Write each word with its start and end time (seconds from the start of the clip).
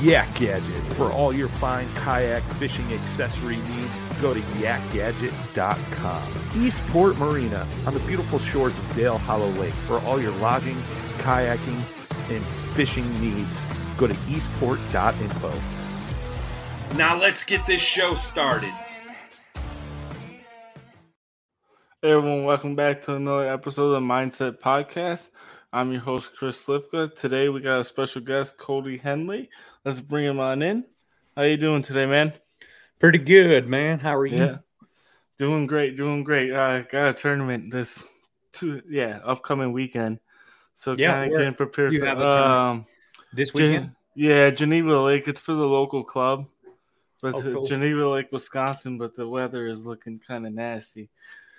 Yak 0.00 0.34
Gadget. 0.34 0.82
For 0.94 1.10
all 1.12 1.32
your 1.32 1.48
fine 1.48 1.88
kayak 1.94 2.42
fishing 2.54 2.92
accessory 2.92 3.56
needs, 3.56 4.00
go 4.20 4.34
to 4.34 4.40
yakgadget.com. 4.40 6.22
Eastport 6.62 7.16
Marina 7.18 7.66
on 7.86 7.94
the 7.94 8.00
beautiful 8.00 8.38
shores 8.38 8.76
of 8.78 8.94
Dale 8.94 9.18
Hollow 9.18 9.50
Lake. 9.50 9.72
For 9.72 10.00
all 10.00 10.20
your 10.20 10.32
lodging, 10.32 10.76
kayaking, 11.18 11.80
and 12.34 12.44
fishing 12.74 13.08
needs, 13.20 13.66
go 13.96 14.06
to 14.06 14.16
eastport.info. 14.28 15.52
Now 16.96 17.18
let's 17.18 17.42
get 17.42 17.66
this 17.66 17.80
show 17.80 18.14
started. 18.14 18.72
Hey 22.02 22.12
everyone, 22.12 22.44
welcome 22.44 22.76
back 22.76 23.00
to 23.02 23.14
another 23.14 23.50
episode 23.50 23.94
of 23.94 24.02
the 24.02 24.06
Mindset 24.06 24.58
Podcast. 24.60 25.30
I'm 25.74 25.90
your 25.90 26.02
host, 26.02 26.30
Chris 26.36 26.64
Slivka. 26.64 27.12
Today 27.16 27.48
we 27.48 27.60
got 27.60 27.80
a 27.80 27.84
special 27.84 28.20
guest, 28.20 28.56
Cody 28.56 28.96
Henley. 28.96 29.50
Let's 29.84 29.98
bring 29.98 30.24
him 30.24 30.38
on 30.38 30.62
in. 30.62 30.84
How 31.34 31.42
you 31.42 31.56
doing 31.56 31.82
today, 31.82 32.06
man? 32.06 32.32
Pretty 33.00 33.18
good, 33.18 33.66
man. 33.66 33.98
How 33.98 34.14
are 34.14 34.24
you? 34.24 34.36
Yeah. 34.36 34.58
Doing 35.36 35.66
great, 35.66 35.96
doing 35.96 36.22
great. 36.22 36.52
I 36.52 36.82
got 36.82 37.08
a 37.08 37.12
tournament 37.12 37.72
this 37.72 38.04
two 38.52 38.82
yeah, 38.88 39.18
upcoming 39.24 39.72
weekend. 39.72 40.20
So 40.76 40.94
Yeah, 40.96 41.10
kind 41.14 41.32
of 41.32 41.38
getting 41.40 41.54
prepared 41.54 41.92
you 41.92 41.98
for 41.98 42.06
have 42.06 42.20
um 42.20 42.86
This 43.32 43.50
Gen- 43.50 43.72
weekend? 43.72 43.90
yeah, 44.14 44.50
Geneva 44.50 45.00
Lake. 45.00 45.26
It's 45.26 45.40
for 45.40 45.54
the 45.54 45.66
local 45.66 46.04
club. 46.04 46.46
But 47.20 47.34
Oh, 47.34 47.42
cool. 47.42 47.66
Geneva 47.66 48.08
Lake, 48.10 48.28
Wisconsin, 48.30 48.96
but 48.96 49.16
the 49.16 49.28
weather 49.28 49.66
is 49.66 49.84
looking 49.84 50.20
kind 50.20 50.46
of 50.46 50.52
nasty. 50.52 51.10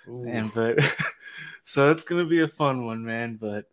And 0.07 0.53
but 0.53 0.79
so 1.65 1.91
it's 1.91 2.03
gonna 2.03 2.23
be 2.23 2.39
a 2.39 2.47
fun 2.47 2.85
one, 2.85 3.03
man. 3.03 3.35
But 3.35 3.65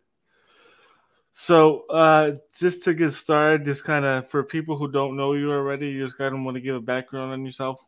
so 1.35 1.87
uh 1.89 2.35
just 2.55 2.83
to 2.83 2.93
get 2.93 3.11
started, 3.11 3.65
just 3.65 3.83
kind 3.83 4.05
of 4.05 4.29
for 4.29 4.43
people 4.43 4.77
who 4.77 4.87
don't 4.87 5.17
know 5.17 5.33
you 5.33 5.51
already, 5.51 5.87
you 5.87 6.03
just 6.05 6.15
kind 6.15 6.35
of 6.35 6.41
want 6.41 6.55
to 6.55 6.61
give 6.61 6.75
a 6.75 6.79
background 6.79 7.33
on 7.33 7.43
yourself. 7.43 7.83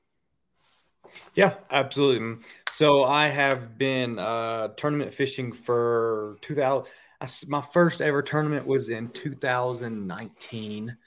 Yeah, 1.36 1.54
absolutely. 1.70 2.44
So 2.68 3.04
I 3.04 3.28
have 3.28 3.78
been 3.78 4.18
uh, 4.18 4.70
tournament 4.70 5.14
fishing 5.14 5.52
for 5.54 6.38
2000. 6.42 6.92
I 7.22 7.28
My 7.48 7.62
first 7.62 8.02
ever 8.02 8.24
tournament 8.24 8.66
was 8.66 8.90
in 8.90 9.10
2019. 9.10 10.98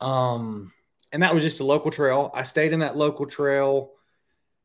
Um, 0.00 0.72
and 1.10 1.22
that 1.24 1.34
was 1.34 1.42
just 1.42 1.58
a 1.58 1.64
local 1.64 1.90
trail. 1.90 2.30
I 2.32 2.42
stayed 2.42 2.72
in 2.74 2.80
that 2.80 2.96
local 2.96 3.26
trail 3.26 3.90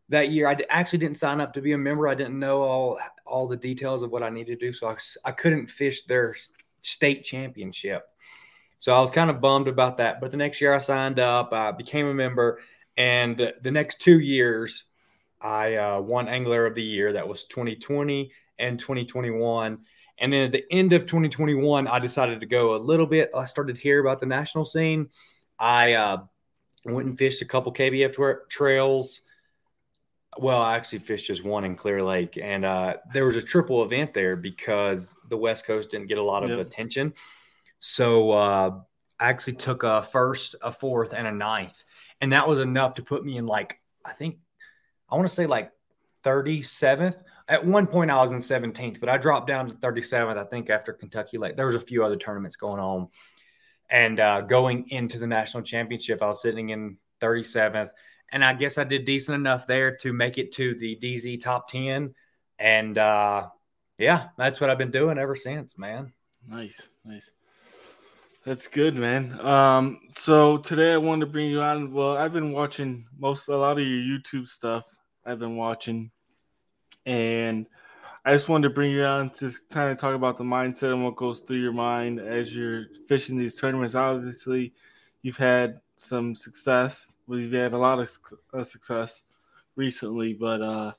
that 0.09 0.29
year. 0.29 0.47
I 0.47 0.53
d- 0.53 0.65
actually 0.69 0.99
didn't 0.99 1.17
sign 1.17 1.41
up 1.41 1.53
to 1.53 1.61
be 1.61 1.71
a 1.71 1.77
member. 1.79 2.07
I 2.07 2.15
didn't 2.15 2.37
know 2.37 2.61
all 2.61 2.99
all 3.25 3.47
the 3.47 3.57
details 3.57 4.03
of 4.03 4.11
what 4.11 4.21
I 4.21 4.29
needed 4.29 4.59
to 4.59 4.67
do, 4.67 4.71
so 4.71 4.95
I 5.25 5.31
couldn't 5.31 5.67
fish 5.67 6.03
their 6.03 6.35
state 6.81 7.23
championship. 7.23 8.03
So 8.77 8.93
I 8.93 8.99
was 8.99 9.11
kind 9.11 9.29
of 9.29 9.39
bummed 9.39 9.67
about 9.67 9.97
that. 9.97 10.19
But 10.19 10.31
the 10.31 10.37
next 10.37 10.59
year 10.59 10.73
I 10.73 10.79
signed 10.79 11.19
up, 11.19 11.53
I 11.53 11.71
became 11.71 12.07
a 12.07 12.13
member, 12.13 12.59
and 12.97 13.53
the 13.61 13.71
next 13.71 14.01
two 14.01 14.19
years 14.19 14.85
I 15.39 15.75
uh, 15.75 16.01
won 16.01 16.27
Angler 16.27 16.65
of 16.65 16.75
the 16.75 16.83
Year. 16.83 17.13
That 17.13 17.27
was 17.27 17.45
2020 17.45 18.31
and 18.59 18.79
2021. 18.79 19.79
And 20.19 20.33
then 20.33 20.45
at 20.45 20.51
the 20.51 20.63
end 20.71 20.93
of 20.93 21.01
2021, 21.07 21.87
I 21.87 21.99
decided 21.99 22.39
to 22.41 22.45
go 22.45 22.75
a 22.75 22.77
little 22.77 23.07
bit. 23.07 23.31
I 23.35 23.45
started 23.45 23.75
to 23.75 23.81
hear 23.81 23.99
about 23.99 24.19
the 24.19 24.27
national 24.27 24.65
scene. 24.65 25.09
I 25.57 25.93
uh, 25.93 26.17
went 26.85 27.07
and 27.07 27.17
fished 27.17 27.41
a 27.41 27.45
couple 27.45 27.73
KBF 27.73 28.13
tra- 28.13 28.47
trails. 28.49 29.21
Well, 30.37 30.61
I 30.61 30.75
actually 30.75 30.99
fished 30.99 31.27
just 31.27 31.43
one 31.43 31.65
in 31.65 31.75
Clear 31.75 32.01
Lake, 32.03 32.37
and 32.41 32.63
uh, 32.63 32.95
there 33.13 33.25
was 33.25 33.35
a 33.35 33.41
triple 33.41 33.83
event 33.83 34.13
there 34.13 34.35
because 34.37 35.13
the 35.27 35.35
West 35.37 35.65
Coast 35.65 35.91
didn't 35.91 36.07
get 36.07 36.17
a 36.17 36.23
lot 36.23 36.43
of 36.43 36.49
Yep. 36.49 36.59
attention. 36.59 37.13
So 37.79 38.31
uh, 38.31 38.79
I 39.19 39.29
actually 39.29 39.53
took 39.53 39.83
a 39.83 40.01
first, 40.01 40.55
a 40.61 40.71
fourth, 40.71 41.13
and 41.13 41.27
a 41.27 41.31
ninth, 41.31 41.83
and 42.21 42.31
that 42.31 42.47
was 42.47 42.59
enough 42.59 42.93
to 42.95 43.03
put 43.03 43.25
me 43.25 43.37
in 43.37 43.45
like 43.45 43.79
I 44.05 44.13
think 44.13 44.37
I 45.09 45.15
want 45.15 45.27
to 45.27 45.33
say 45.33 45.47
like 45.47 45.71
37th. 46.23 47.21
At 47.49 47.65
one 47.65 47.87
point, 47.87 48.09
I 48.09 48.21
was 48.23 48.31
in 48.31 48.37
17th, 48.37 48.99
but 49.01 49.09
I 49.09 49.17
dropped 49.17 49.47
down 49.47 49.67
to 49.67 49.73
37th. 49.75 50.37
I 50.37 50.45
think 50.45 50.69
after 50.69 50.93
Kentucky 50.93 51.37
Lake, 51.37 51.57
there 51.57 51.65
was 51.65 51.75
a 51.75 51.79
few 51.81 52.05
other 52.05 52.15
tournaments 52.15 52.55
going 52.55 52.79
on, 52.79 53.09
and 53.89 54.19
uh, 54.19 54.41
going 54.41 54.85
into 54.89 55.19
the 55.19 55.27
national 55.27 55.63
championship, 55.63 56.21
I 56.21 56.27
was 56.27 56.41
sitting 56.41 56.69
in 56.69 56.97
37th, 57.19 57.89
and 58.31 58.43
I 58.43 58.53
guess 58.53 58.77
I 58.77 58.83
did 58.83 59.05
decent 59.05 59.35
enough 59.35 59.67
there 59.67 59.95
to 59.97 60.13
make 60.13 60.37
it 60.37 60.51
to 60.53 60.75
the 60.75 60.95
DZ 60.95 61.41
top 61.41 61.69
10, 61.69 62.13
and 62.59 62.97
uh, 62.97 63.47
yeah, 63.97 64.27
that's 64.37 64.61
what 64.61 64.69
I've 64.69 64.77
been 64.77 64.91
doing 64.91 65.17
ever 65.17 65.35
since, 65.35 65.77
man. 65.77 66.13
Nice, 66.47 66.81
nice. 67.05 67.31
That's 68.43 68.67
good, 68.67 68.95
man. 68.95 69.39
Um, 69.39 69.99
so 70.09 70.57
today 70.57 70.93
I 70.93 70.97
wanted 70.97 71.25
to 71.25 71.31
bring 71.31 71.51
you 71.51 71.61
on. 71.61 71.93
Well, 71.93 72.17
I've 72.17 72.33
been 72.33 72.51
watching 72.51 73.05
most 73.19 73.47
a 73.47 73.55
lot 73.55 73.77
of 73.79 73.85
your 73.85 73.99
YouTube 73.99 74.47
stuff. 74.47 74.85
I've 75.23 75.37
been 75.37 75.57
watching, 75.57 76.09
and 77.05 77.67
I 78.25 78.31
just 78.33 78.49
wanted 78.49 78.69
to 78.69 78.73
bring 78.73 78.91
you 78.91 79.03
on 79.03 79.29
to 79.31 79.51
kind 79.69 79.91
of 79.91 79.99
talk 79.99 80.15
about 80.15 80.37
the 80.37 80.43
mindset 80.43 80.91
and 80.91 81.03
what 81.03 81.15
goes 81.15 81.39
through 81.39 81.57
your 81.57 81.71
mind 81.71 82.19
as 82.19 82.55
you're 82.55 82.85
fishing 83.07 83.37
these 83.37 83.59
tournaments. 83.59 83.93
Obviously, 83.93 84.73
you've 85.21 85.37
had 85.37 85.79
some 85.95 86.33
success. 86.33 87.11
You've 87.39 87.53
had 87.53 87.73
a 87.73 87.77
lot 87.77 87.99
of 87.99 88.11
uh, 88.53 88.63
success 88.63 89.23
recently, 89.75 90.33
but 90.33 90.61
uh, 90.61 90.91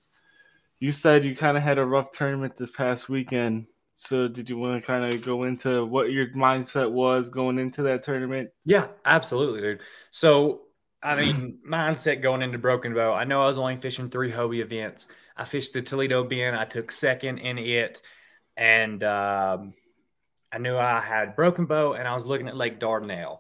you 0.81 0.93
said 0.93 1.25
you 1.25 1.37
kind 1.37 1.57
of 1.57 1.63
had 1.63 1.79
a 1.79 1.85
rough 1.85 2.13
tournament 2.13 2.57
this 2.57 2.71
past 2.71 3.09
weekend. 3.09 3.67
So, 3.95 4.27
did 4.27 4.51
you 4.51 4.59
want 4.59 4.81
to 4.81 4.87
kind 4.87 5.15
of 5.15 5.23
go 5.23 5.45
into 5.45 5.85
what 5.85 6.11
your 6.11 6.29
mindset 6.29 6.91
was 6.91 7.31
going 7.31 7.59
into 7.59 7.83
that 7.85 8.03
tournament? 8.03 8.51
Yeah, 8.65 8.89
absolutely, 9.05 9.61
dude. 9.61 9.81
So 10.11 10.63
I 11.03 11.17
mean, 11.17 11.59
mindset 11.69 12.23
going 12.23 12.43
into 12.43 12.59
Broken 12.59 12.95
Bow. 12.95 13.13
I 13.13 13.25
know 13.25 13.43
I 13.43 13.49
was 13.49 13.59
only 13.59 13.77
fishing 13.77 14.09
three 14.09 14.31
Hobie 14.31 14.63
events. 14.63 15.09
I 15.37 15.45
fished 15.45 15.73
the 15.73 15.83
Toledo 15.83 16.25
Bend. 16.25 16.57
I 16.57 16.65
took 16.65 16.93
second 16.93 17.39
in 17.39 17.59
it, 17.59 18.03
and 18.57 19.03
um, 19.03 19.75
I 20.53 20.59
knew 20.59 20.77
I 20.77 21.01
had 21.01 21.37
Broken 21.37 21.67
Bow, 21.67 21.95
and 21.95 22.07
I 22.07 22.15
was 22.15 22.27
looking 22.27 22.49
at 22.49 22.57
Lake 22.57 22.79
Dardanelle, 22.79 23.39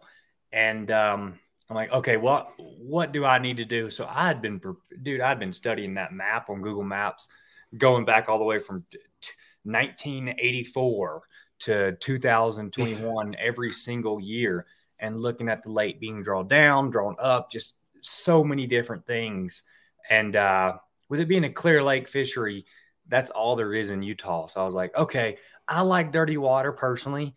and 0.53 0.91
um, 0.91 1.39
I'm 1.72 1.76
like, 1.76 1.92
okay, 1.92 2.19
what 2.19 2.50
what 2.58 3.12
do 3.12 3.24
I 3.24 3.38
need 3.38 3.56
to 3.56 3.64
do? 3.64 3.88
So 3.88 4.06
I 4.06 4.26
had 4.26 4.42
been, 4.42 4.60
dude, 5.02 5.22
I'd 5.22 5.38
been 5.38 5.54
studying 5.54 5.94
that 5.94 6.12
map 6.12 6.50
on 6.50 6.60
Google 6.60 6.82
Maps, 6.82 7.28
going 7.78 8.04
back 8.04 8.28
all 8.28 8.36
the 8.36 8.44
way 8.44 8.58
from 8.58 8.84
1984 9.62 11.22
to 11.60 11.92
2021 11.92 13.36
every 13.38 13.72
single 13.72 14.20
year 14.20 14.66
and 14.98 15.22
looking 15.22 15.48
at 15.48 15.62
the 15.62 15.70
lake 15.70 15.98
being 15.98 16.22
drawn 16.22 16.46
down, 16.46 16.90
drawn 16.90 17.16
up, 17.19 17.50
just 17.50 17.76
so 18.02 18.44
many 18.44 18.66
different 18.66 19.06
things. 19.06 19.62
And 20.10 20.36
uh, 20.36 20.74
with 21.08 21.20
it 21.20 21.28
being 21.28 21.44
a 21.44 21.50
clear 21.50 21.82
lake 21.82 22.06
fishery, 22.06 22.66
that's 23.08 23.30
all 23.30 23.56
there 23.56 23.72
is 23.72 23.88
in 23.88 24.02
Utah. 24.02 24.46
So 24.46 24.60
I 24.60 24.64
was 24.66 24.74
like, 24.74 24.94
okay, 24.94 25.38
I 25.66 25.80
like 25.80 26.12
dirty 26.12 26.36
water 26.36 26.72
personally. 26.72 27.34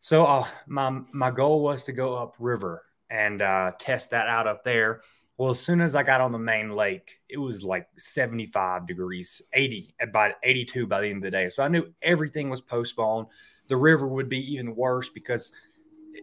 So 0.00 0.24
uh, 0.24 0.46
my 0.66 1.02
my 1.12 1.30
goal 1.30 1.62
was 1.62 1.82
to 1.82 1.92
go 1.92 2.16
up 2.16 2.36
river 2.38 2.84
and 3.10 3.42
uh, 3.42 3.72
test 3.78 4.10
that 4.10 4.28
out 4.28 4.46
up 4.46 4.64
there. 4.64 5.02
Well, 5.36 5.50
as 5.50 5.60
soon 5.60 5.80
as 5.80 5.94
I 5.94 6.02
got 6.02 6.20
on 6.20 6.32
the 6.32 6.38
main 6.38 6.70
lake, 6.70 7.20
it 7.28 7.38
was 7.38 7.64
like 7.64 7.88
75 7.96 8.86
degrees, 8.86 9.42
80 9.52 9.94
about 10.00 10.32
82 10.42 10.86
by 10.86 11.00
the 11.00 11.08
end 11.08 11.16
of 11.16 11.22
the 11.22 11.30
day. 11.30 11.48
So 11.48 11.62
I 11.62 11.68
knew 11.68 11.92
everything 12.02 12.50
was 12.50 12.60
postponed. 12.60 13.26
The 13.68 13.76
river 13.76 14.06
would 14.06 14.28
be 14.28 14.52
even 14.52 14.76
worse 14.76 15.08
because 15.08 15.52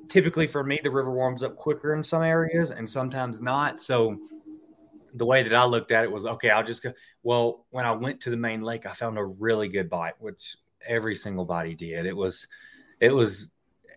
typically 0.08 0.48
for 0.48 0.64
me, 0.64 0.80
the 0.84 0.92
river 0.92 1.12
warms 1.12 1.44
up 1.44 1.56
quicker 1.56 1.96
in 1.96 2.04
some 2.04 2.22
areas 2.22 2.72
and 2.72 2.88
sometimes 2.88 3.42
not. 3.42 3.82
So 3.82 4.18
the 5.16 5.26
way 5.26 5.44
that 5.44 5.54
I 5.54 5.66
looked 5.66 5.92
at 5.92 6.04
it 6.04 6.12
was 6.12 6.26
okay, 6.26 6.52
I'll 6.52 6.64
just 6.64 6.84
go. 6.84 6.94
Well, 7.24 7.66
when 7.72 7.86
I 7.86 7.92
went 7.92 8.22
to 8.22 8.30
the 8.30 8.38
main 8.38 8.62
lake, 8.62 8.86
I 8.86 8.92
found 8.92 9.18
a 9.18 9.26
really 9.26 9.68
good 9.68 9.90
bite, 9.90 10.20
which 10.20 10.58
every 10.86 11.16
single 11.16 11.46
body 11.46 11.74
did. 11.74 12.06
It 12.06 12.16
was, 12.16 12.48
it 13.00 13.12
was 13.12 13.50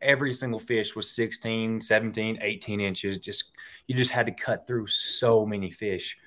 every 0.03 0.33
single 0.33 0.59
fish 0.59 0.95
was 0.97 1.11
16, 1.11 1.81
17, 1.81 2.39
18 2.41 2.81
inches. 2.81 3.19
Just, 3.19 3.53
you 3.87 3.95
just 3.95 4.11
had 4.11 4.27
to 4.27 4.33
cut 4.33 4.67
through 4.67 4.87
so 4.87 5.45
many 5.47 5.71
fish. 5.71 6.19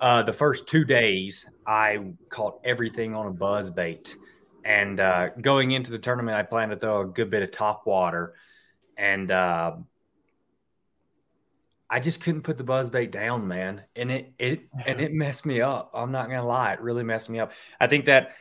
Uh, 0.00 0.22
the 0.22 0.32
first 0.32 0.66
two 0.66 0.84
days, 0.84 1.48
I 1.66 2.12
caught 2.28 2.60
everything 2.64 3.14
on 3.14 3.26
a 3.26 3.30
buzz 3.30 3.70
bait. 3.70 4.16
And 4.64 5.00
uh, 5.00 5.30
going 5.40 5.70
into 5.70 5.90
the 5.90 5.98
tournament, 5.98 6.36
I 6.36 6.42
planned 6.42 6.72
to 6.72 6.76
throw 6.76 7.02
a 7.02 7.06
good 7.06 7.30
bit 7.30 7.42
of 7.42 7.50
top 7.50 7.86
water 7.86 8.34
and 8.96 9.30
uh, 9.30 9.76
I 11.88 12.00
just 12.00 12.20
couldn't 12.20 12.42
put 12.42 12.58
the 12.58 12.64
buzz 12.64 12.90
bait 12.90 13.12
down, 13.12 13.46
man. 13.46 13.82
And 13.94 14.10
it 14.10 14.32
it 14.38 14.68
and 14.84 15.00
it 15.00 15.12
messed 15.12 15.46
me 15.46 15.60
up. 15.60 15.90
I'm 15.94 16.12
not 16.12 16.28
gonna 16.28 16.46
lie, 16.46 16.72
it 16.72 16.80
really 16.80 17.04
messed 17.04 17.28
me 17.28 17.38
up. 17.38 17.52
I 17.78 17.86
think 17.86 18.06
that 18.06 18.32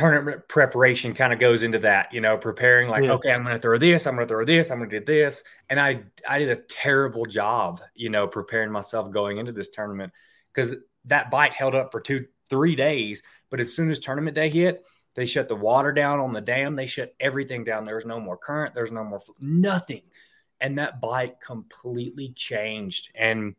tournament 0.00 0.48
preparation 0.48 1.12
kind 1.12 1.30
of 1.30 1.38
goes 1.38 1.62
into 1.62 1.78
that, 1.78 2.12
you 2.12 2.22
know, 2.22 2.38
preparing 2.38 2.88
like, 2.88 3.04
yeah. 3.04 3.12
okay, 3.12 3.32
I'm 3.32 3.44
gonna 3.44 3.58
throw 3.58 3.76
this, 3.76 4.06
I'm 4.06 4.14
gonna 4.14 4.26
throw 4.26 4.46
this, 4.46 4.70
I'm 4.70 4.78
gonna 4.78 4.90
do 4.90 5.04
this. 5.04 5.42
And 5.68 5.78
I 5.78 6.04
I 6.28 6.38
did 6.38 6.48
a 6.48 6.56
terrible 6.56 7.26
job, 7.26 7.82
you 7.94 8.08
know, 8.08 8.26
preparing 8.26 8.72
myself 8.72 9.10
going 9.10 9.36
into 9.36 9.52
this 9.52 9.68
tournament 9.68 10.12
because 10.52 10.74
that 11.04 11.30
bite 11.30 11.52
held 11.52 11.74
up 11.74 11.92
for 11.92 12.00
two, 12.00 12.26
three 12.48 12.74
days. 12.76 13.22
But 13.50 13.60
as 13.60 13.74
soon 13.74 13.90
as 13.90 13.98
tournament 13.98 14.34
day 14.34 14.48
hit, 14.48 14.84
they 15.14 15.26
shut 15.26 15.48
the 15.48 15.56
water 15.56 15.92
down 15.92 16.18
on 16.18 16.32
the 16.32 16.40
dam. 16.40 16.76
They 16.76 16.86
shut 16.86 17.14
everything 17.20 17.64
down. 17.64 17.84
There's 17.84 18.06
no 18.06 18.20
more 18.20 18.38
current. 18.38 18.74
There's 18.74 18.92
no 18.92 19.04
more 19.04 19.20
nothing. 19.38 20.02
And 20.62 20.78
that 20.78 21.00
bike 21.00 21.40
completely 21.42 22.32
changed. 22.34 23.10
And 23.14 23.54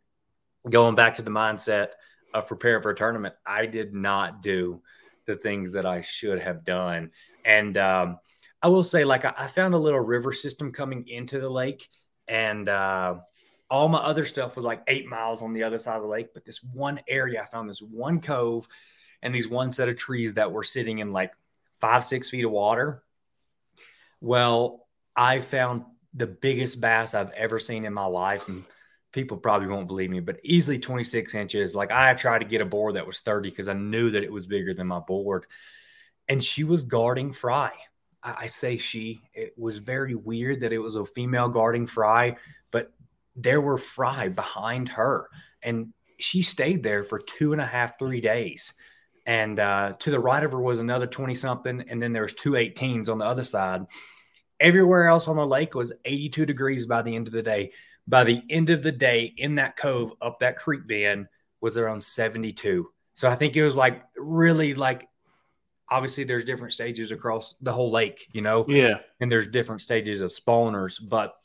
going 0.68 0.96
back 0.96 1.18
to 1.18 1.22
the 1.22 1.32
mindset 1.32 1.90
of 2.34 2.48
preparing 2.48 2.82
for 2.82 2.90
a 2.90 2.96
tournament, 2.96 3.36
I 3.46 3.68
did 3.68 3.94
not 3.94 4.42
do 4.42 4.82
the 5.26 5.36
things 5.36 5.74
that 5.74 5.86
I 5.86 6.02
should 6.02 6.40
have 6.40 6.66
done. 6.66 7.12
And 7.46 7.78
um, 7.78 8.20
I 8.62 8.68
will 8.68 8.84
say, 8.84 9.04
like, 9.04 9.26
I, 9.26 9.48
found 9.48 9.74
a 9.74 9.80
little 9.80 10.00
river 10.00 10.32
system 10.32 10.72
coming 10.72 11.08
into 11.08 11.40
the 11.40 11.50
lake, 11.50 11.88
and 12.28 12.68
uh, 12.70 13.16
all 13.70 13.88
my 13.88 14.00
other 14.00 14.26
stuff 14.26 14.56
was 14.56 14.66
like 14.66 14.84
eight 14.88 15.08
miles 15.08 15.42
on 15.42 15.54
the 15.54 15.64
other 15.64 15.80
side 15.80 15.96
of 15.96 16.04
the 16.04 16.08
lake. 16.08 16.34
But 16.34 16.46
this 16.46 16.62
one 16.62 17.00
area, 17.08 17.42
I 17.42 17.46
found 17.46 17.70
this 17.70 17.82
one 17.82 18.22
cove 18.22 18.68
and 19.22 19.34
these 19.34 19.48
one 19.48 19.72
set 19.72 19.90
of 19.90 19.98
trees 19.98 20.36
that 20.36 20.52
were 20.52 20.64
sitting 20.64 21.00
in 21.00 21.12
like 21.12 21.32
five, 21.80 22.04
six 22.04 22.30
feet 22.30 22.46
of 22.46 22.52
water. 22.52 23.04
Well, 24.20 24.88
I 25.16 25.40
found 25.40 25.86
the 26.14 26.28
biggest 26.28 26.82
bass 26.82 27.14
I've 27.14 27.32
ever 27.32 27.60
seen 27.60 27.86
in 27.86 27.94
my 27.94 28.06
life. 28.06 28.48
And 28.48 28.64
people 29.12 29.38
probably 29.38 29.68
won't 29.68 29.88
believe 29.88 30.10
me, 30.10 30.20
but 30.20 30.40
easily 30.44 30.80
26 30.80 31.36
inches. 31.36 31.76
Like 31.76 31.92
I 31.92 32.14
tried 32.14 32.40
to 32.40 32.46
get 32.46 32.62
a 32.62 32.66
board 32.66 32.96
that 32.96 33.08
was 33.08 33.20
30 33.20 33.50
because 33.50 33.68
I 33.68 33.74
knew 33.74 34.10
that 34.12 34.24
it 34.24 34.32
was 34.32 34.48
bigger 34.48 34.74
than 34.74 34.88
my 34.88 35.00
board. 35.00 35.46
And 36.28 36.44
she 36.44 36.64
was 36.64 36.84
guarding 36.84 37.34
fry. 37.34 37.72
I, 38.24 38.36
I 38.42 38.48
say 38.48 38.78
she. 38.78 39.22
It 39.34 39.54
was 39.58 39.78
very 39.78 40.16
weird 40.16 40.62
that 40.62 40.74
it 40.74 40.80
was 40.80 40.96
a 40.96 41.06
female 41.06 41.50
guarding 41.50 41.88
fry, 41.88 42.38
but 42.72 42.92
there 43.36 43.62
were 43.62 43.78
fry 43.78 44.30
behind 44.30 44.90
her. 44.90 45.30
And 45.62 45.94
she 46.20 46.42
stayed 46.42 46.84
there 46.84 47.04
for 47.04 47.20
two 47.20 47.52
and 47.52 47.62
a 47.62 47.66
half, 47.66 47.98
three 47.98 48.22
days 48.22 48.74
and 49.26 49.60
uh, 49.60 49.94
to 50.00 50.12
the 50.12 50.20
right 50.20 50.44
of 50.44 50.52
her 50.52 50.60
was 50.60 50.80
another 50.80 51.08
20 51.08 51.36
something 51.36 51.84
and 51.88 52.02
then 52.02 52.14
there 52.14 52.24
was 52.24 52.34
two 52.34 52.52
18s 52.52 53.10
on 53.10 53.20
the 53.20 53.26
other 53.26 53.44
side 53.44 53.86
everywhere 54.60 55.08
else 55.08 55.28
on 55.28 55.36
the 55.36 55.46
lake 55.46 55.76
was 55.76 55.94
82 56.06 56.46
degrees 56.46 56.86
by 56.86 57.02
the 57.02 57.16
end 57.16 57.28
of 57.28 57.34
the 57.34 57.44
day 57.44 57.72
by 58.08 58.24
the 58.24 58.42
end 58.50 58.70
of 58.70 58.84
the 58.84 58.92
day 58.92 59.34
in 59.38 59.56
that 59.56 59.78
cove 59.78 60.12
up 60.22 60.40
that 60.40 60.58
creek 60.58 60.88
bend 60.88 61.28
was 61.62 61.78
around 61.78 62.02
72 62.02 62.90
so 63.14 63.30
i 63.30 63.36
think 63.36 63.56
it 63.56 63.64
was 63.64 63.76
like 63.76 64.04
really 64.18 64.74
like 64.74 65.08
obviously 65.90 66.24
there's 66.24 66.46
different 66.46 66.74
stages 66.74 67.12
across 67.12 67.56
the 67.62 67.74
whole 67.74 67.92
lake 67.92 68.28
you 68.32 68.42
know? 68.42 68.66
Yeah. 68.68 68.96
And 69.20 69.32
there's 69.32 69.48
different 69.48 69.82
stages 69.82 70.22
of 70.22 70.32
spawners 70.32 71.00
but 71.02 71.36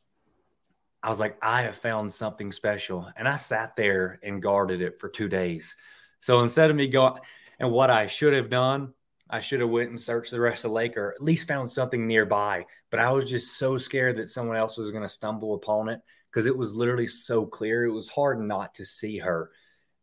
i 1.02 1.10
was 1.10 1.18
like 1.18 1.36
i 1.42 1.62
have 1.62 1.76
found 1.76 2.12
something 2.12 2.52
special. 2.52 3.10
And 3.16 3.28
i 3.28 3.36
sat 3.36 3.76
there 3.76 4.18
and 4.22 4.42
guarded 4.42 4.80
it 4.82 4.98
for 5.00 5.08
two 5.08 5.28
days. 5.28 5.76
So 6.20 6.40
instead 6.40 6.70
of 6.70 6.76
me 6.76 6.88
going 6.88 7.20
and 7.58 7.70
what 7.70 7.90
I 7.90 8.06
should 8.06 8.34
have 8.34 8.50
done, 8.50 8.92
I 9.28 9.40
should 9.40 9.60
have 9.60 9.70
went 9.70 9.90
and 9.90 10.00
searched 10.00 10.30
the 10.30 10.40
rest 10.40 10.64
of 10.64 10.70
the 10.70 10.74
lake 10.74 10.96
or 10.96 11.12
at 11.12 11.22
least 11.22 11.48
found 11.48 11.70
something 11.70 12.06
nearby. 12.06 12.66
But 12.90 13.00
I 13.00 13.10
was 13.10 13.28
just 13.28 13.58
so 13.58 13.76
scared 13.76 14.16
that 14.16 14.28
someone 14.28 14.56
else 14.56 14.76
was 14.76 14.90
going 14.90 15.02
to 15.02 15.08
stumble 15.08 15.54
upon 15.54 15.88
it 15.88 16.00
because 16.30 16.46
it 16.46 16.56
was 16.56 16.74
literally 16.74 17.06
so 17.06 17.46
clear. 17.46 17.84
It 17.84 17.92
was 17.92 18.08
hard 18.08 18.40
not 18.40 18.74
to 18.76 18.84
see 18.84 19.18
her. 19.18 19.50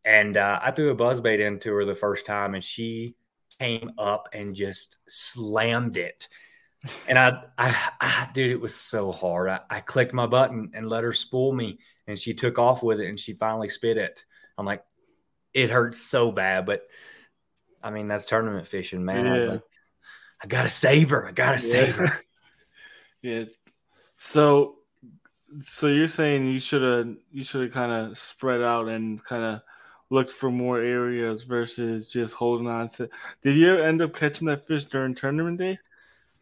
And 0.04 0.36
uh, 0.36 0.60
I 0.62 0.70
threw 0.70 0.90
a 0.90 0.94
buzz 0.94 1.20
bait 1.20 1.40
into 1.40 1.72
her 1.72 1.84
the 1.84 1.94
first 1.94 2.26
time, 2.26 2.54
and 2.54 2.62
she 2.62 3.16
came 3.58 3.92
up 3.98 4.28
and 4.32 4.54
just 4.54 4.96
slammed 5.08 5.96
it. 5.96 6.28
And 7.08 7.18
I, 7.18 7.44
I, 7.56 7.74
I 7.98 8.28
dude, 8.34 8.50
it 8.50 8.60
was 8.60 8.74
so 8.74 9.10
hard. 9.10 9.48
I, 9.48 9.60
I 9.70 9.80
clicked 9.80 10.12
my 10.12 10.26
button 10.26 10.72
and 10.74 10.86
let 10.86 11.02
her 11.02 11.14
spool 11.14 11.50
me, 11.50 11.78
and 12.06 12.18
she 12.18 12.34
took 12.34 12.58
off 12.58 12.82
with 12.82 13.00
it, 13.00 13.08
and 13.08 13.18
she 13.18 13.32
finally 13.32 13.70
spit 13.70 13.96
it. 13.96 14.22
I'm 14.58 14.66
like, 14.66 14.84
it 15.54 15.70
hurts 15.70 16.02
so 16.02 16.30
bad, 16.30 16.66
but 16.66 16.82
I 17.82 17.90
mean, 17.90 18.08
that's 18.08 18.26
tournament 18.26 18.66
fishing, 18.66 19.02
man. 19.02 19.24
Yeah. 19.24 19.32
I 19.32 19.36
was 19.36 19.46
like, 19.46 19.62
I 20.42 20.46
gotta 20.46 20.68
save 20.68 21.10
her. 21.10 21.26
I 21.26 21.32
gotta 21.32 21.54
yeah. 21.54 21.58
save 21.58 21.96
her. 21.96 22.20
yeah. 23.22 23.44
So, 24.16 24.76
so 25.62 25.86
you're 25.86 26.06
saying 26.06 26.46
you 26.46 26.60
should 26.60 26.82
have 26.82 27.16
you 27.30 27.44
should 27.44 27.62
have 27.62 27.72
kind 27.72 27.92
of 27.92 28.18
spread 28.18 28.62
out 28.62 28.88
and 28.88 29.22
kind 29.24 29.42
of 29.42 29.62
looked 30.10 30.30
for 30.30 30.50
more 30.50 30.78
areas 30.78 31.42
versus 31.44 32.06
just 32.06 32.34
holding 32.34 32.66
on 32.66 32.88
to. 32.88 33.08
Did 33.42 33.56
you 33.56 33.76
end 33.76 34.02
up 34.02 34.14
catching 34.14 34.46
that 34.48 34.66
fish 34.66 34.84
during 34.84 35.14
tournament 35.14 35.58
day? 35.58 35.78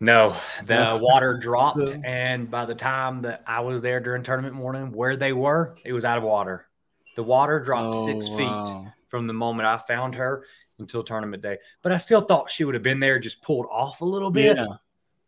No, 0.00 0.37
the 0.64 0.99
water 1.00 1.35
dropped, 1.40 1.92
and 2.04 2.50
by 2.50 2.64
the 2.64 2.75
time 2.75 3.23
that 3.23 3.45
I 3.47 3.61
was 3.61 3.81
there 3.83 4.00
during 4.00 4.25
tournament 4.25 4.54
morning, 4.54 4.90
where 4.90 5.16
they 5.16 5.33
were, 5.33 5.76
it 5.85 5.92
was 5.92 6.04
out 6.04 6.19
of 6.19 6.25
water. 6.25 6.66
The 7.14 7.23
water 7.23 7.61
dropped 7.61 7.95
oh, 7.95 8.07
six 8.07 8.28
wow. 8.31 8.64
feet 8.64 8.92
from 9.09 9.28
the 9.28 9.33
moment 9.33 9.69
I 9.69 9.76
found 9.76 10.16
her, 10.16 10.45
until 10.83 11.02
tournament 11.02 11.42
day. 11.42 11.59
But 11.83 11.92
I 11.92 11.97
still 11.97 12.21
thought 12.21 12.50
she 12.50 12.64
would 12.64 12.75
have 12.75 12.83
been 12.83 13.00
there, 13.00 13.19
just 13.19 13.42
pulled 13.42 13.66
off 13.71 14.00
a 14.00 14.04
little 14.04 14.31
bit. 14.31 14.57
Yeah. 14.57 14.66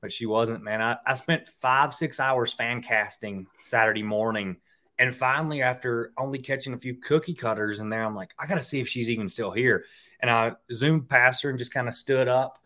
But 0.04 0.12
she 0.12 0.26
wasn't, 0.26 0.62
man. 0.62 0.82
I, 0.82 0.98
I 1.06 1.14
spent 1.14 1.48
five, 1.48 1.94
six 1.94 2.20
hours 2.20 2.52
fan 2.52 2.82
casting 2.82 3.46
Saturday 3.62 4.02
morning. 4.02 4.58
And 4.98 5.14
finally, 5.14 5.62
after 5.62 6.12
only 6.18 6.40
catching 6.40 6.74
a 6.74 6.78
few 6.78 6.96
cookie 6.96 7.32
cutters 7.32 7.80
in 7.80 7.88
there, 7.88 8.04
I'm 8.04 8.14
like, 8.14 8.34
I 8.38 8.46
got 8.46 8.56
to 8.56 8.62
see 8.62 8.80
if 8.80 8.86
she's 8.86 9.08
even 9.08 9.28
still 9.28 9.50
here. 9.50 9.86
And 10.20 10.30
I 10.30 10.56
zoomed 10.70 11.08
past 11.08 11.42
her 11.42 11.48
and 11.48 11.58
just 11.58 11.72
kind 11.72 11.88
of 11.88 11.94
stood 11.94 12.28
up, 12.28 12.58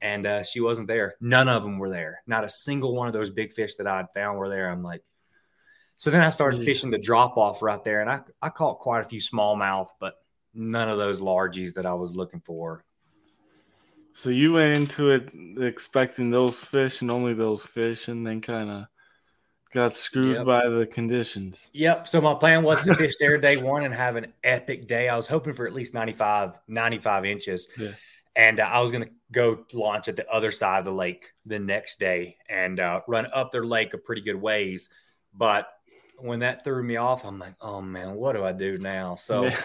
and 0.00 0.26
uh, 0.26 0.42
she 0.42 0.58
wasn't 0.58 0.88
there. 0.88 1.14
None 1.20 1.48
of 1.48 1.62
them 1.62 1.78
were 1.78 1.88
there. 1.88 2.20
Not 2.26 2.42
a 2.42 2.50
single 2.50 2.96
one 2.96 3.06
of 3.06 3.12
those 3.12 3.30
big 3.30 3.52
fish 3.52 3.76
that 3.76 3.86
I'd 3.86 4.12
found 4.12 4.40
were 4.40 4.48
there. 4.48 4.68
I'm 4.68 4.82
like, 4.82 5.04
so 5.94 6.10
then 6.10 6.24
I 6.24 6.30
started 6.30 6.64
fishing 6.64 6.90
the 6.90 6.98
drop 6.98 7.36
off 7.36 7.62
right 7.62 7.84
there, 7.84 8.00
and 8.00 8.10
I, 8.10 8.22
I 8.42 8.48
caught 8.48 8.80
quite 8.80 9.06
a 9.06 9.08
few 9.08 9.20
smallmouth, 9.20 9.90
but 10.00 10.14
none 10.52 10.88
of 10.88 10.98
those 10.98 11.20
largies 11.20 11.74
that 11.74 11.86
I 11.86 11.94
was 11.94 12.16
looking 12.16 12.40
for. 12.40 12.84
So 14.14 14.30
you 14.30 14.52
went 14.52 14.74
into 14.76 15.10
it 15.10 15.30
expecting 15.58 16.30
those 16.30 16.56
fish 16.56 17.00
and 17.02 17.10
only 17.10 17.34
those 17.34 17.64
fish, 17.64 18.08
and 18.08 18.26
then 18.26 18.40
kind 18.40 18.70
of 18.70 18.86
got 19.72 19.94
screwed 19.94 20.36
Yep. 20.36 20.46
by 20.46 20.68
the 20.68 20.86
conditions. 20.86 21.70
Yep. 21.72 22.06
So 22.08 22.20
my 22.20 22.34
plan 22.34 22.62
was 22.62 22.84
to 22.84 22.94
fish 22.94 23.14
there 23.18 23.38
day 23.38 23.56
one 23.62 23.84
and 23.84 23.94
have 23.94 24.16
an 24.16 24.32
epic 24.44 24.86
day. 24.86 25.08
I 25.08 25.16
was 25.16 25.26
hoping 25.26 25.54
for 25.54 25.66
at 25.66 25.72
least 25.72 25.94
95, 25.94 26.52
95 26.68 27.24
inches. 27.24 27.68
Yeah. 27.78 27.92
And 28.36 28.60
uh, 28.60 28.64
I 28.64 28.80
was 28.80 28.90
going 28.92 29.04
to 29.04 29.10
go 29.32 29.64
launch 29.72 30.08
at 30.08 30.16
the 30.16 30.28
other 30.30 30.50
side 30.50 30.80
of 30.80 30.84
the 30.84 30.92
lake 30.92 31.32
the 31.46 31.58
next 31.58 31.98
day 31.98 32.36
and 32.50 32.80
uh, 32.80 33.00
run 33.08 33.26
up 33.32 33.50
their 33.50 33.64
lake 33.64 33.94
a 33.94 33.98
pretty 33.98 34.20
good 34.22 34.36
ways. 34.40 34.90
But 35.34 35.68
when 36.18 36.40
that 36.40 36.64
threw 36.64 36.82
me 36.82 36.96
off, 36.96 37.24
I'm 37.24 37.38
like, 37.38 37.54
oh 37.60 37.80
man, 37.80 38.14
what 38.14 38.34
do 38.34 38.44
I 38.44 38.52
do 38.52 38.76
now? 38.78 39.14
So 39.14 39.44
Yeah. 39.44 39.56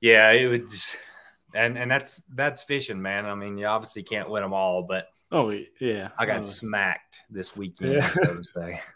yeah, 0.00 0.30
it 0.32 0.46
was. 0.46 0.70
just, 0.70 0.96
and, 1.54 1.78
and 1.78 1.90
that's, 1.90 2.22
that's 2.34 2.62
fishing, 2.62 3.00
man. 3.00 3.26
I 3.26 3.34
mean, 3.34 3.58
you 3.58 3.66
obviously 3.66 4.02
can't 4.02 4.30
win 4.30 4.42
them 4.42 4.52
all, 4.52 4.82
but 4.82 5.06
Oh 5.30 5.54
yeah, 5.80 6.08
I 6.18 6.24
got 6.26 6.38
Uh, 6.38 6.42
smacked 6.42 7.20
this 7.30 7.54
weekend, 7.56 7.94
Yeah. 7.94 8.10
so 8.10 8.36
to 8.36 8.44
say. 8.44 8.80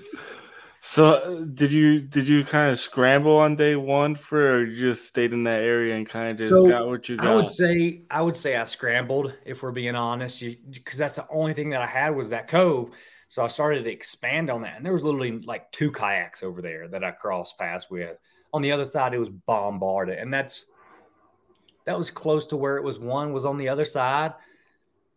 So 0.82 1.04
uh, 1.04 1.44
did 1.44 1.72
you 1.72 2.00
did 2.00 2.26
you 2.26 2.42
kind 2.42 2.72
of 2.72 2.78
scramble 2.78 3.36
on 3.36 3.54
day 3.54 3.76
one 3.76 4.14
for, 4.14 4.54
or 4.54 4.64
you 4.64 4.88
just 4.90 5.06
stayed 5.06 5.34
in 5.34 5.44
that 5.44 5.60
area 5.60 5.94
and 5.94 6.08
kind 6.08 6.40
of 6.40 6.48
So, 6.48 6.66
got 6.66 6.88
what 6.88 7.06
you 7.06 7.18
got? 7.18 7.26
I 7.26 7.34
would 7.36 7.48
say 7.48 8.02
I 8.10 8.22
would 8.22 8.34
say 8.36 8.56
I 8.56 8.64
scrambled 8.64 9.34
if 9.44 9.62
we're 9.62 9.72
being 9.72 9.94
honest, 9.94 10.42
because 10.72 10.96
that's 10.98 11.16
the 11.16 11.26
only 11.30 11.52
thing 11.52 11.68
that 11.70 11.82
I 11.82 11.86
had 11.86 12.16
was 12.16 12.30
that 12.30 12.48
cove. 12.48 12.92
So 13.28 13.44
I 13.44 13.48
started 13.48 13.84
to 13.84 13.92
expand 13.92 14.48
on 14.48 14.62
that, 14.62 14.76
and 14.78 14.84
there 14.84 14.94
was 14.94 15.04
literally 15.04 15.40
like 15.40 15.70
two 15.70 15.92
kayaks 15.92 16.42
over 16.42 16.62
there 16.62 16.88
that 16.88 17.04
I 17.04 17.10
crossed 17.10 17.58
paths 17.58 17.90
with. 17.90 18.16
On 18.54 18.62
the 18.62 18.72
other 18.72 18.86
side, 18.86 19.12
it 19.12 19.18
was 19.18 19.28
bombarded, 19.28 20.18
and 20.18 20.32
that's 20.32 20.64
that 21.90 21.98
was 21.98 22.10
close 22.12 22.46
to 22.46 22.56
where 22.56 22.76
it 22.76 22.84
was. 22.84 23.00
One 23.00 23.32
was 23.32 23.44
on 23.44 23.58
the 23.58 23.68
other 23.68 23.84
side. 23.84 24.32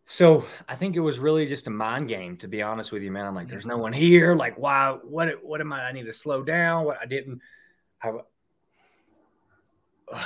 So 0.06 0.44
I 0.68 0.74
think 0.74 0.96
it 0.96 1.00
was 1.00 1.20
really 1.20 1.46
just 1.46 1.68
a 1.68 1.70
mind 1.70 2.08
game, 2.08 2.36
to 2.38 2.48
be 2.48 2.62
honest 2.62 2.90
with 2.90 3.02
you, 3.02 3.12
man. 3.12 3.26
I'm 3.26 3.34
like, 3.34 3.48
there's 3.48 3.64
no 3.64 3.78
one 3.78 3.92
here. 3.92 4.34
Like, 4.34 4.58
why? 4.58 4.98
What? 5.02 5.42
What 5.42 5.60
am 5.60 5.72
I? 5.72 5.84
I 5.84 5.92
need 5.92 6.06
to 6.06 6.12
slow 6.12 6.42
down. 6.42 6.84
What 6.84 6.98
I 7.00 7.06
didn't 7.06 7.40
have. 7.98 8.16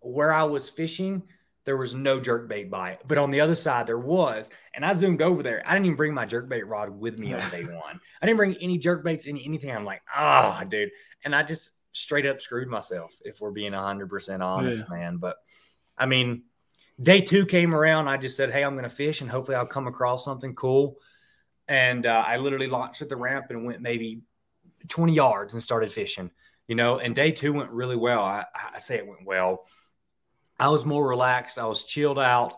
Where 0.00 0.32
I 0.32 0.44
was 0.44 0.68
fishing, 0.68 1.22
there 1.64 1.76
was 1.76 1.94
no 1.94 2.20
jerk 2.20 2.48
bait 2.48 2.70
bite, 2.70 3.00
but 3.06 3.18
on 3.18 3.30
the 3.30 3.40
other 3.40 3.54
side 3.54 3.86
there 3.86 3.98
was. 3.98 4.50
And 4.74 4.84
I 4.84 4.94
zoomed 4.94 5.22
over 5.22 5.42
there. 5.42 5.62
I 5.66 5.72
didn't 5.72 5.86
even 5.86 5.96
bring 5.96 6.14
my 6.14 6.24
jerk 6.24 6.48
bait 6.48 6.66
rod 6.66 6.90
with 6.90 7.18
me 7.18 7.34
on 7.34 7.50
day 7.50 7.64
one. 7.64 8.00
I 8.20 8.26
didn't 8.26 8.38
bring 8.38 8.54
any 8.60 8.78
jerk 8.78 9.02
baits, 9.02 9.26
any 9.26 9.44
anything. 9.44 9.70
I'm 9.70 9.84
like, 9.84 10.02
ah, 10.14 10.62
dude. 10.68 10.90
And 11.24 11.34
I 11.34 11.42
just 11.42 11.70
straight 11.92 12.26
up 12.26 12.40
screwed 12.40 12.68
myself, 12.68 13.14
if 13.24 13.40
we're 13.40 13.50
being 13.50 13.72
hundred 13.72 14.08
percent 14.08 14.42
honest, 14.42 14.88
man. 14.88 15.16
But 15.16 15.36
I 16.00 16.06
mean, 16.06 16.44
day 17.00 17.20
two 17.20 17.44
came 17.44 17.74
around. 17.74 18.08
I 18.08 18.16
just 18.16 18.36
said, 18.36 18.50
hey, 18.50 18.64
I'm 18.64 18.72
going 18.72 18.84
to 18.84 18.90
fish, 18.90 19.20
and 19.20 19.30
hopefully 19.30 19.56
I'll 19.56 19.66
come 19.66 19.86
across 19.86 20.24
something 20.24 20.54
cool. 20.54 20.96
And 21.68 22.06
uh, 22.06 22.24
I 22.26 22.38
literally 22.38 22.66
launched 22.66 23.02
at 23.02 23.10
the 23.10 23.16
ramp 23.16 23.46
and 23.50 23.64
went 23.64 23.82
maybe 23.82 24.22
20 24.88 25.12
yards 25.12 25.52
and 25.52 25.62
started 25.62 25.92
fishing. 25.92 26.30
You 26.66 26.74
know, 26.76 26.98
and 26.98 27.14
day 27.14 27.32
two 27.32 27.52
went 27.52 27.70
really 27.70 27.96
well. 27.96 28.20
I, 28.20 28.44
I 28.74 28.78
say 28.78 28.96
it 28.96 29.06
went 29.06 29.26
well. 29.26 29.66
I 30.58 30.68
was 30.68 30.84
more 30.84 31.06
relaxed. 31.06 31.58
I 31.58 31.66
was 31.66 31.84
chilled 31.84 32.18
out, 32.18 32.54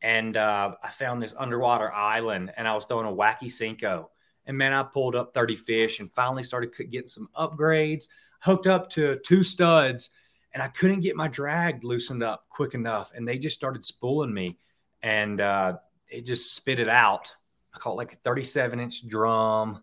and 0.00 0.36
uh, 0.36 0.74
I 0.82 0.90
found 0.90 1.22
this 1.22 1.34
underwater 1.36 1.92
island, 1.92 2.52
and 2.56 2.66
I 2.66 2.74
was 2.74 2.84
throwing 2.84 3.06
a 3.06 3.12
wacky 3.12 3.46
Senko. 3.46 4.06
And 4.46 4.56
man, 4.56 4.72
I 4.72 4.84
pulled 4.84 5.16
up 5.16 5.34
30 5.34 5.56
fish, 5.56 6.00
and 6.00 6.12
finally 6.12 6.44
started 6.44 6.72
getting 6.90 7.08
some 7.08 7.28
upgrades. 7.36 8.04
Hooked 8.40 8.68
up 8.68 8.90
to 8.90 9.18
two 9.24 9.42
studs, 9.42 10.10
and 10.56 10.62
I 10.62 10.68
couldn't 10.68 11.00
get 11.00 11.16
my 11.16 11.28
drag 11.28 11.84
loosened 11.84 12.22
up 12.22 12.46
quick 12.48 12.72
enough, 12.72 13.12
and 13.14 13.28
they 13.28 13.36
just 13.36 13.54
started 13.54 13.84
spooling 13.84 14.32
me, 14.32 14.56
and 15.02 15.38
uh, 15.38 15.76
it 16.08 16.24
just 16.24 16.54
spit 16.54 16.80
it 16.80 16.88
out. 16.88 17.30
I 17.74 17.78
caught 17.78 17.98
like 17.98 18.14
a 18.14 18.16
37 18.24 18.80
inch 18.80 19.06
drum. 19.06 19.82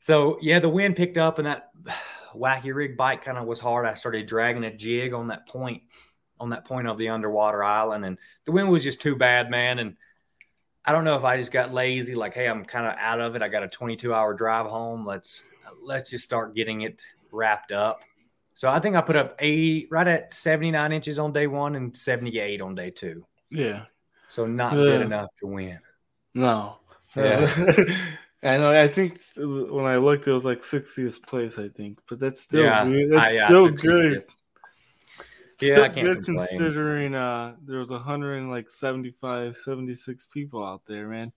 So 0.00 0.36
yeah, 0.42 0.58
the 0.58 0.68
wind 0.68 0.96
picked 0.96 1.16
up, 1.16 1.38
and 1.38 1.46
that 1.46 1.70
wacky 2.34 2.74
rig 2.74 2.96
bite 2.96 3.22
kind 3.22 3.38
of 3.38 3.46
was 3.46 3.60
hard. 3.60 3.86
I 3.86 3.94
started 3.94 4.26
dragging 4.26 4.64
a 4.64 4.76
jig 4.76 5.14
on 5.14 5.28
that 5.28 5.46
point 5.46 5.82
on 6.40 6.50
that 6.50 6.64
point 6.64 6.88
of 6.88 6.98
the 6.98 7.08
underwater 7.08 7.62
island 7.62 8.04
and 8.04 8.18
the 8.46 8.50
wind 8.50 8.68
was 8.68 8.82
just 8.82 9.00
too 9.00 9.14
bad 9.14 9.48
man 9.48 9.78
and 9.78 9.94
i 10.84 10.90
don't 10.90 11.04
know 11.04 11.14
if 11.14 11.22
i 11.22 11.36
just 11.36 11.52
got 11.52 11.72
lazy 11.72 12.16
like 12.16 12.34
hey 12.34 12.48
i'm 12.48 12.64
kind 12.64 12.84
of 12.84 12.94
out 12.98 13.20
of 13.20 13.36
it 13.36 13.42
i 13.42 13.48
got 13.48 13.62
a 13.62 13.68
22 13.68 14.12
hour 14.12 14.34
drive 14.34 14.66
home 14.66 15.06
let's 15.06 15.44
let's 15.84 16.10
just 16.10 16.24
start 16.24 16.56
getting 16.56 16.80
it 16.80 17.00
wrapped 17.30 17.70
up 17.70 18.00
so 18.54 18.68
i 18.68 18.78
think 18.80 18.96
i 18.96 19.00
put 19.00 19.16
up 19.16 19.36
80 19.38 19.88
right 19.90 20.06
at 20.08 20.34
79 20.34 20.92
inches 20.92 21.18
on 21.18 21.32
day 21.32 21.46
one 21.46 21.74
and 21.76 21.96
78 21.96 22.60
on 22.60 22.74
day 22.74 22.90
two 22.90 23.24
yeah. 23.50 23.84
so 24.28 24.46
not 24.46 24.72
Yeah. 24.72 24.78
good 24.78 25.00
enough 25.02 25.28
to 25.40 25.46
win 25.46 25.78
No. 26.34 26.78
Yeah. 27.14 27.46
I 28.44 28.56
know. 28.56 28.72
I 28.72 28.88
think 28.88 29.20
when 29.36 29.84
I 29.84 29.98
looked, 29.98 30.26
it 30.26 30.32
was 30.32 30.44
like 30.44 30.62
60th 30.62 31.22
place. 31.22 31.58
I 31.58 31.68
think, 31.68 31.98
but 32.08 32.18
that's 32.18 32.40
still 32.40 32.64
Yeah, 32.64 32.84
good. 32.84 33.12
that's 33.12 33.30
I- 33.32 33.34
yeah, 33.36 33.46
still 33.46 33.68
good. 33.68 34.24
Yeah, 35.60 35.74
Still 35.74 35.84
I 35.84 35.88
can't 35.90 36.06
good 36.08 36.24
complain. 36.24 36.48
considering 36.48 37.14
uh, 37.14 37.54
there 37.64 37.78
was 37.78 37.90
100 37.90 38.36
and 38.38 38.50
like 38.50 38.68
75, 38.70 39.56
76 39.58 40.26
people 40.26 40.64
out 40.64 40.82
there, 40.86 41.06
man. 41.06 41.32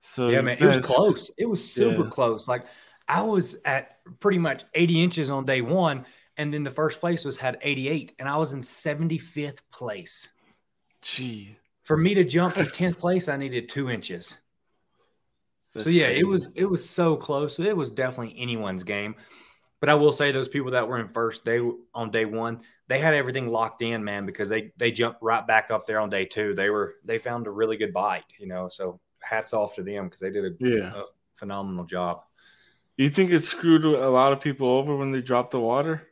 So 0.00 0.28
yeah, 0.28 0.40
man, 0.40 0.56
it 0.58 0.64
was 0.64 0.78
close. 0.78 1.30
It 1.36 1.46
was 1.46 1.62
super 1.70 2.04
Yeah. 2.04 2.10
close. 2.10 2.48
Like 2.48 2.64
I 3.08 3.20
was 3.22 3.56
at 3.66 3.98
pretty 4.20 4.38
much 4.38 4.64
80 4.74 5.02
inches 5.02 5.28
on 5.28 5.44
day 5.44 5.60
one, 5.60 6.06
and 6.36 6.52
then 6.52 6.64
the 6.64 6.70
first 6.70 7.00
place 7.00 7.24
was 7.24 7.36
had 7.36 7.58
88, 7.62 8.12
and 8.18 8.28
I 8.28 8.36
was 8.36 8.52
in 8.52 8.60
75th 8.60 9.60
place. 9.70 10.28
Gee, 11.02 11.56
For 11.84 11.96
me 11.96 12.14
to 12.14 12.24
jump 12.24 12.54
to 12.54 12.64
10th 12.64 12.98
place, 12.98 13.28
I 13.28 13.36
needed 13.36 13.68
two 13.68 13.90
inches. 13.90 14.38
that's 15.74 15.84
so 15.84 15.90
yeah, 15.90 16.06
crazy. 16.06 16.20
it 16.20 16.24
was 16.26 16.48
it 16.54 16.64
was 16.66 16.88
so 16.88 17.16
close. 17.16 17.58
It 17.58 17.76
was 17.76 17.90
definitely 17.90 18.34
anyone's 18.38 18.84
game. 18.84 19.16
But 19.80 19.90
I 19.90 19.94
will 19.96 20.12
say 20.12 20.32
those 20.32 20.48
people 20.48 20.70
that 20.70 20.88
were 20.88 20.98
in 20.98 21.08
first 21.08 21.44
day 21.44 21.60
on 21.94 22.10
day 22.10 22.24
one, 22.24 22.62
they 22.88 23.00
had 23.00 23.12
everything 23.12 23.48
locked 23.48 23.82
in, 23.82 24.02
man, 24.02 24.24
because 24.24 24.48
they 24.48 24.72
they 24.78 24.90
jumped 24.92 25.20
right 25.22 25.46
back 25.46 25.70
up 25.70 25.84
there 25.84 26.00
on 26.00 26.08
day 26.08 26.24
two. 26.24 26.54
They 26.54 26.70
were 26.70 26.94
they 27.04 27.18
found 27.18 27.46
a 27.46 27.50
really 27.50 27.76
good 27.76 27.92
bite, 27.92 28.24
you 28.38 28.46
know. 28.46 28.68
So 28.70 29.00
hats 29.20 29.52
off 29.52 29.74
to 29.74 29.82
them 29.82 30.04
because 30.06 30.20
they 30.20 30.30
did 30.30 30.44
a 30.44 30.56
Yeah. 30.58 31.02
phenomenal 31.34 31.84
job. 31.84 32.22
You 32.96 33.10
think 33.10 33.30
it 33.32 33.42
screwed 33.42 33.84
a 33.84 34.08
lot 34.08 34.32
of 34.32 34.40
people 34.40 34.68
over 34.68 34.96
when 34.96 35.10
they 35.10 35.20
dropped 35.20 35.50
the 35.50 35.60
water? 35.60 36.08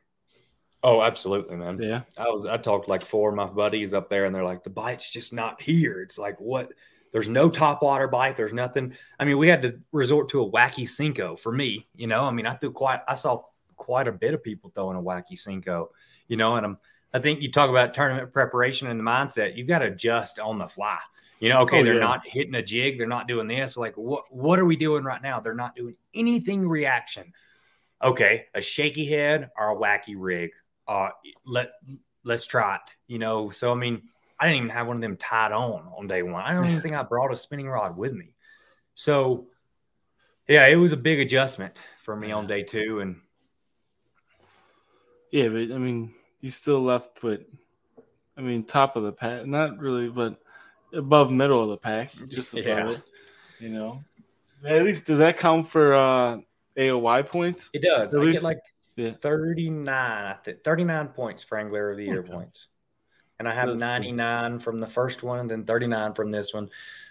Oh, 0.85 1.03
absolutely, 1.03 1.57
man. 1.57 1.79
Yeah. 1.81 2.03
I 2.19 2.29
was 2.29 2.45
I 2.47 2.57
talked 2.57 2.89
like 2.89 3.05
four 3.05 3.31
of 3.31 3.37
my 3.37 3.47
buddies 3.47 3.95
up 3.95 4.09
there, 4.09 4.25
and 4.25 4.35
they're 4.35 4.45
like, 4.45 4.65
the 4.65 4.71
bite's 4.71 5.11
just 5.11 5.33
not 5.33 5.63
here. 5.63 6.01
It's 6.01 6.19
like 6.19 6.41
what? 6.41 6.73
There's 7.13 7.29
no 7.29 7.51
top 7.51 7.83
water 7.83 8.09
bite. 8.09 8.37
There's 8.37 8.55
nothing. 8.55 8.95
I 9.21 9.25
mean, 9.25 9.39
we 9.39 9.47
had 9.47 9.63
to 9.63 9.79
resort 9.93 10.31
to 10.31 10.43
a 10.43 10.51
wacky 10.51 10.85
Senko 10.85 11.39
for 11.39 11.53
me. 11.53 11.87
You 11.95 12.07
know, 12.07 12.25
I 12.25 12.31
mean, 12.31 12.47
I 12.47 12.55
threw 12.55 12.73
quite. 12.73 13.01
I 13.07 13.15
saw 13.15 13.43
quite 13.77 14.09
a 14.09 14.13
bit 14.13 14.35
of 14.35 14.43
people 14.43 14.73
throwing 14.75 14.97
a 14.97 15.03
wacky 15.03 15.35
Senko. 15.35 15.89
You 16.27 16.37
know, 16.37 16.57
and 16.57 16.67
I'm. 16.67 16.79
I 17.15 17.19
think 17.19 17.43
you 17.43 17.53
talk 17.53 17.69
about 17.69 17.93
tournament 17.95 18.33
preparation 18.33 18.89
and 18.89 18.99
the 18.99 19.05
mindset. 19.05 19.57
You've 19.57 19.69
got 19.69 19.81
to 19.81 19.87
adjust 19.87 20.39
on 20.41 20.59
the 20.59 20.67
fly. 20.67 20.99
You 21.41 21.51
know, 21.51 21.61
okay, 21.63 21.81
Oh, 21.81 21.85
they're 21.85 21.95
yeah. 21.95 22.01
not 22.01 22.27
hitting 22.27 22.55
a 22.55 22.63
jig. 22.63 22.97
They're 22.99 23.07
not 23.07 23.29
doing 23.29 23.47
this. 23.47 23.77
Like, 23.77 23.95
what? 23.97 24.25
What 24.35 24.59
are 24.59 24.65
we 24.65 24.77
doing 24.77 25.05
right 25.05 25.23
now? 25.23 25.39
They're 25.39 25.55
not 25.55 25.77
doing 25.77 25.95
anything 26.15 26.67
reaction. 26.67 27.33
Okay, 28.03 28.47
a 28.55 28.61
shaky 28.61 29.07
head 29.07 29.51
or 29.57 29.71
a 29.71 29.77
wacky 29.77 30.15
rig 30.17 30.51
uh 30.93 31.09
let 31.47 31.69
let's 32.25 32.47
try 32.47 32.75
it 32.77 32.81
you 33.07 33.19
know 33.19 33.51
so 33.51 33.73
i 33.73 33.75
mean 33.75 34.03
i 34.39 34.45
didn't 34.47 34.59
even 34.59 34.69
have 34.69 34.87
one 34.87 34.97
of 34.97 35.03
them 35.03 35.17
tied 35.17 35.53
on 35.53 35.81
on 35.97 36.07
day 36.07 36.23
one 36.23 36.43
i 36.45 36.53
don't 36.53 36.67
even 36.69 36.83
think 36.83 36.95
i 36.95 37.03
brought 37.03 37.33
a 37.33 37.37
spinning 37.37 37.69
rod 37.69 37.97
with 37.97 38.13
me 38.13 38.35
so 38.95 39.47
yeah 40.49 40.67
it 40.67 40.77
was 40.77 40.93
a 40.93 40.97
big 40.97 41.19
adjustment 41.21 41.81
for 42.05 42.15
me 42.17 42.31
on 42.33 42.47
day 42.47 42.63
two 42.63 43.01
and 43.01 43.17
Yeah, 45.31 45.49
but 45.49 45.73
I 45.73 45.79
mean, 45.79 46.13
you 46.43 46.51
still 46.51 46.83
left 46.83 47.23
with, 47.23 47.41
I 48.37 48.43
mean, 48.43 48.65
top 48.65 48.97
of 48.97 49.03
the 49.03 49.13
pack. 49.13 49.47
Not 49.47 49.79
really, 49.79 50.09
but 50.11 50.37
above 50.93 51.31
middle 51.31 51.63
of 51.63 51.71
the 51.71 51.79
pack, 51.79 52.13
just 52.29 52.53
above 52.59 52.65
Yeah. 52.67 52.91
it. 52.91 53.03
You 53.59 53.69
know, 53.71 54.05
at 54.67 54.83
least 54.85 55.07
does 55.07 55.21
that 55.21 55.39
count 55.39 55.69
for 55.69 55.95
uh 55.95 56.39
AOY 56.77 57.23
points? 57.27 57.71
it 57.73 57.81
does 57.83 58.13
At 58.13 58.21
i 58.21 58.25
least- 58.25 58.35
get 58.35 58.43
like 58.43 58.61
yeah. 58.97 59.13
39 59.21 59.89
I 59.89 60.35
think 60.45 60.63
39 60.65 61.09
points 61.09 61.43
for 61.43 61.59
angler 61.59 61.91
of 61.91 61.97
the 61.97 62.05
year 62.05 62.21
Okay. 62.21 62.33
points 62.33 62.67
and 63.39 63.49
i 63.49 63.55
have 63.55 63.69
That's 63.69 63.81
cool. 63.81 63.89
99 63.89 64.59
from 64.61 64.79
the 64.79 64.87
first 64.87 65.23
one 65.23 65.41
and 65.41 65.51
then 65.51 65.65
39 65.65 66.13
from 66.15 66.31
this 66.31 66.53
one 66.55 66.69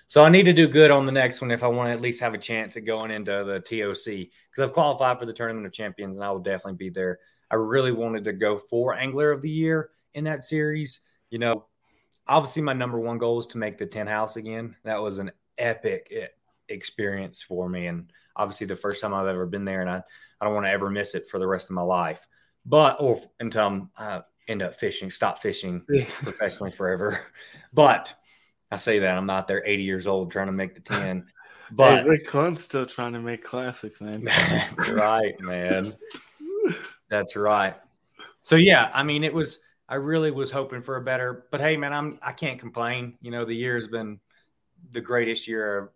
so 0.08 0.24
i 0.24 0.30
need 0.30 0.44
to 0.44 0.54
do 0.54 0.68
good 0.68 0.92
on 0.92 1.04
the 1.04 1.12
next 1.12 1.42
one 1.42 1.52
if 1.52 1.64
i 1.64 1.68
want 1.68 1.88
to 1.88 1.92
at 1.94 2.00
least 2.02 2.22
have 2.22 2.34
a 2.34 2.38
chance 2.38 2.78
at 2.78 2.86
going 2.86 3.12
into 3.12 3.32
the 3.44 3.60
toc 3.60 4.06
because 4.06 4.70
i've 4.70 4.72
qualified 4.74 5.20
for 5.20 5.26
the 5.26 5.34
tournament 5.34 5.66
of 5.66 5.74
champions 5.74 6.18
and 6.18 6.24
i 6.26 6.30
will 6.32 6.40
definitely 6.40 6.78
be 6.78 6.90
there 6.90 7.20
i 7.50 7.56
really 7.56 7.92
wanted 7.92 8.24
to 8.24 8.34
go 8.34 8.58
for 8.58 8.94
angler 8.94 9.32
of 9.32 9.42
the 9.42 9.50
year 9.50 9.90
in 10.14 10.24
that 10.24 10.44
series 10.44 11.02
you 11.32 11.40
know 11.40 11.66
obviously 12.28 12.62
my 12.62 12.74
number 12.74 13.00
one 13.00 13.18
goal 13.18 13.40
is 13.40 13.48
to 13.48 13.58
make 13.58 13.78
the 13.78 13.86
10 13.86 14.06
house 14.08 14.36
again 14.38 14.76
that 14.84 15.02
was 15.02 15.18
an 15.18 15.32
epic 15.58 16.08
experience 16.72 17.42
for 17.42 17.70
me 17.70 17.88
and 17.88 18.12
obviously 18.36 18.68
the 18.68 18.76
first 18.76 19.02
time 19.02 19.14
i've 19.14 19.28
ever 19.28 19.46
been 19.46 19.66
there 19.66 19.82
and 19.82 19.90
i, 19.90 20.02
I 20.40 20.46
don't 20.46 20.54
want 20.54 20.66
to 20.66 20.72
ever 20.72 20.90
miss 20.90 21.16
it 21.16 21.28
for 21.28 21.40
the 21.40 21.48
rest 21.48 21.70
of 21.70 21.76
my 21.76 21.82
life 21.82 22.28
but 22.66 22.98
or 23.00 23.20
until 23.40 23.68
i'm 23.68 23.90
uh, 23.98 24.22
end 24.48 24.62
up 24.62 24.76
fishing 24.76 25.12
stop 25.12 25.42
fishing 25.42 25.84
professionally 26.24 26.72
forever 26.72 27.22
but 27.74 28.14
i 28.72 28.76
say 28.76 29.00
that 29.00 29.18
i'm 29.18 29.26
not 29.26 29.48
there 29.48 29.64
80 29.66 29.84
years 29.84 30.08
old 30.08 30.32
trying 30.32 30.48
to 30.48 30.54
make 30.54 30.76
the 30.76 30.82
10 30.82 31.26
But 31.72 32.04
hey, 32.04 32.10
Rick 32.10 32.58
still 32.58 32.86
trying 32.86 33.14
to 33.14 33.20
make 33.20 33.44
classics, 33.44 34.02
man. 34.02 34.24
That's 34.26 34.90
right, 34.90 35.40
man. 35.40 35.96
That's 37.10 37.36
right. 37.36 37.76
So 38.44 38.56
yeah, 38.56 38.92
I 38.94 39.04
mean, 39.04 39.24
it 39.24 39.34
was. 39.34 39.62
I 39.88 39.96
really 39.96 40.32
was 40.32 40.50
hoping 40.50 40.82
for 40.82 40.96
a 40.96 41.02
better, 41.02 41.48
but 41.52 41.60
hey, 41.62 41.78
man, 41.78 41.94
I'm. 41.94 42.20
I 42.22 42.34
can't 42.34 42.60
complain. 42.60 43.18
You 43.22 43.32
know, 43.32 43.46
the 43.46 43.56
year 43.56 43.76
has 43.76 43.88
been 43.88 44.20
the 44.92 45.02
greatest 45.02 45.48
year, 45.48 45.92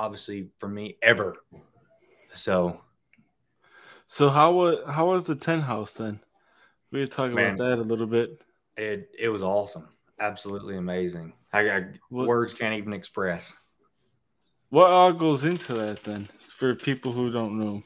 obviously 0.00 0.48
for 0.58 0.68
me 0.68 0.96
ever. 1.02 1.36
So, 2.32 2.80
so 4.06 4.30
how 4.30 4.52
was 4.52 4.78
how 4.88 5.10
was 5.10 5.26
the 5.26 5.36
ten 5.36 5.60
house 5.60 5.94
then? 5.94 6.20
We 6.90 7.02
could 7.02 7.12
talk 7.12 7.30
man, 7.32 7.54
about 7.54 7.58
that 7.58 7.78
a 7.78 7.84
little 7.84 8.06
bit. 8.06 8.42
It 8.76 9.10
it 9.18 9.28
was 9.28 9.42
awesome, 9.42 9.88
absolutely 10.18 10.76
amazing. 10.76 11.34
I, 11.52 11.70
I 11.70 11.84
words 12.10 12.54
can't 12.54 12.74
even 12.74 12.92
express. 12.92 13.54
What 14.70 14.90
all 14.90 15.12
goes 15.12 15.44
into 15.44 15.74
that 15.74 16.04
then 16.04 16.28
for 16.38 16.74
people 16.74 17.12
who 17.12 17.30
don't 17.30 17.58
know? 17.58 17.82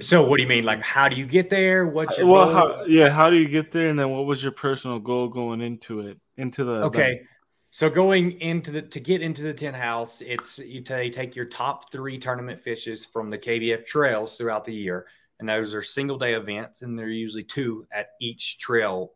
So 0.00 0.24
what 0.24 0.36
do 0.36 0.42
you 0.42 0.48
mean? 0.48 0.64
Like, 0.64 0.82
how 0.82 1.08
do 1.08 1.16
you 1.16 1.26
get 1.26 1.48
there? 1.48 1.86
What's 1.86 2.18
your 2.18 2.26
well, 2.26 2.52
how, 2.52 2.84
yeah, 2.84 3.08
how 3.08 3.30
do 3.30 3.36
you 3.36 3.48
get 3.48 3.72
there? 3.72 3.88
And 3.88 3.98
then 3.98 4.10
what 4.10 4.26
was 4.26 4.42
your 4.42 4.52
personal 4.52 4.98
goal 4.98 5.28
going 5.28 5.60
into 5.60 6.00
it? 6.00 6.18
Into 6.36 6.64
the 6.64 6.84
okay. 6.84 7.12
Event? 7.12 7.26
So 7.74 7.88
going 7.88 8.32
into 8.42 8.70
the 8.70 8.82
to 8.82 9.00
get 9.00 9.22
into 9.22 9.40
the 9.40 9.54
ten 9.54 9.72
house, 9.72 10.20
it's 10.20 10.58
you 10.58 10.82
t- 10.82 11.08
take 11.08 11.34
your 11.34 11.46
top 11.46 11.90
three 11.90 12.18
tournament 12.18 12.60
fishes 12.60 13.06
from 13.06 13.30
the 13.30 13.38
KBF 13.38 13.86
trails 13.86 14.36
throughout 14.36 14.66
the 14.66 14.74
year, 14.74 15.06
and 15.40 15.48
those 15.48 15.72
are 15.72 15.80
single 15.80 16.18
day 16.18 16.34
events, 16.34 16.82
and 16.82 16.98
they're 16.98 17.08
usually 17.08 17.44
two 17.44 17.86
at 17.90 18.10
each 18.20 18.58
trail 18.58 19.14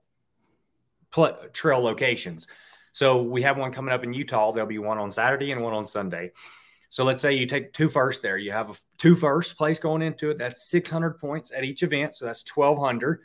pl- 1.10 1.36
trail 1.52 1.80
locations. 1.80 2.46
So 2.92 3.20
we 3.20 3.42
have 3.42 3.58
one 3.58 3.72
coming 3.72 3.92
up 3.92 4.04
in 4.04 4.14
Utah. 4.14 4.52
There'll 4.52 4.66
be 4.66 4.78
one 4.78 4.96
on 4.96 5.12
Saturday 5.12 5.52
and 5.52 5.62
one 5.62 5.74
on 5.74 5.86
Sunday. 5.86 6.32
So 6.88 7.04
let's 7.04 7.20
say 7.20 7.34
you 7.34 7.44
take 7.44 7.74
two 7.74 7.90
first 7.90 8.22
there. 8.22 8.38
You 8.38 8.52
have 8.52 8.70
a 8.70 8.74
two 8.96 9.16
first 9.16 9.58
place 9.58 9.78
going 9.78 10.00
into 10.00 10.30
it. 10.30 10.38
That's 10.38 10.70
600 10.70 11.20
points 11.20 11.52
at 11.54 11.64
each 11.64 11.82
event. 11.82 12.14
So 12.14 12.24
that's 12.24 12.42
1200. 12.54 13.20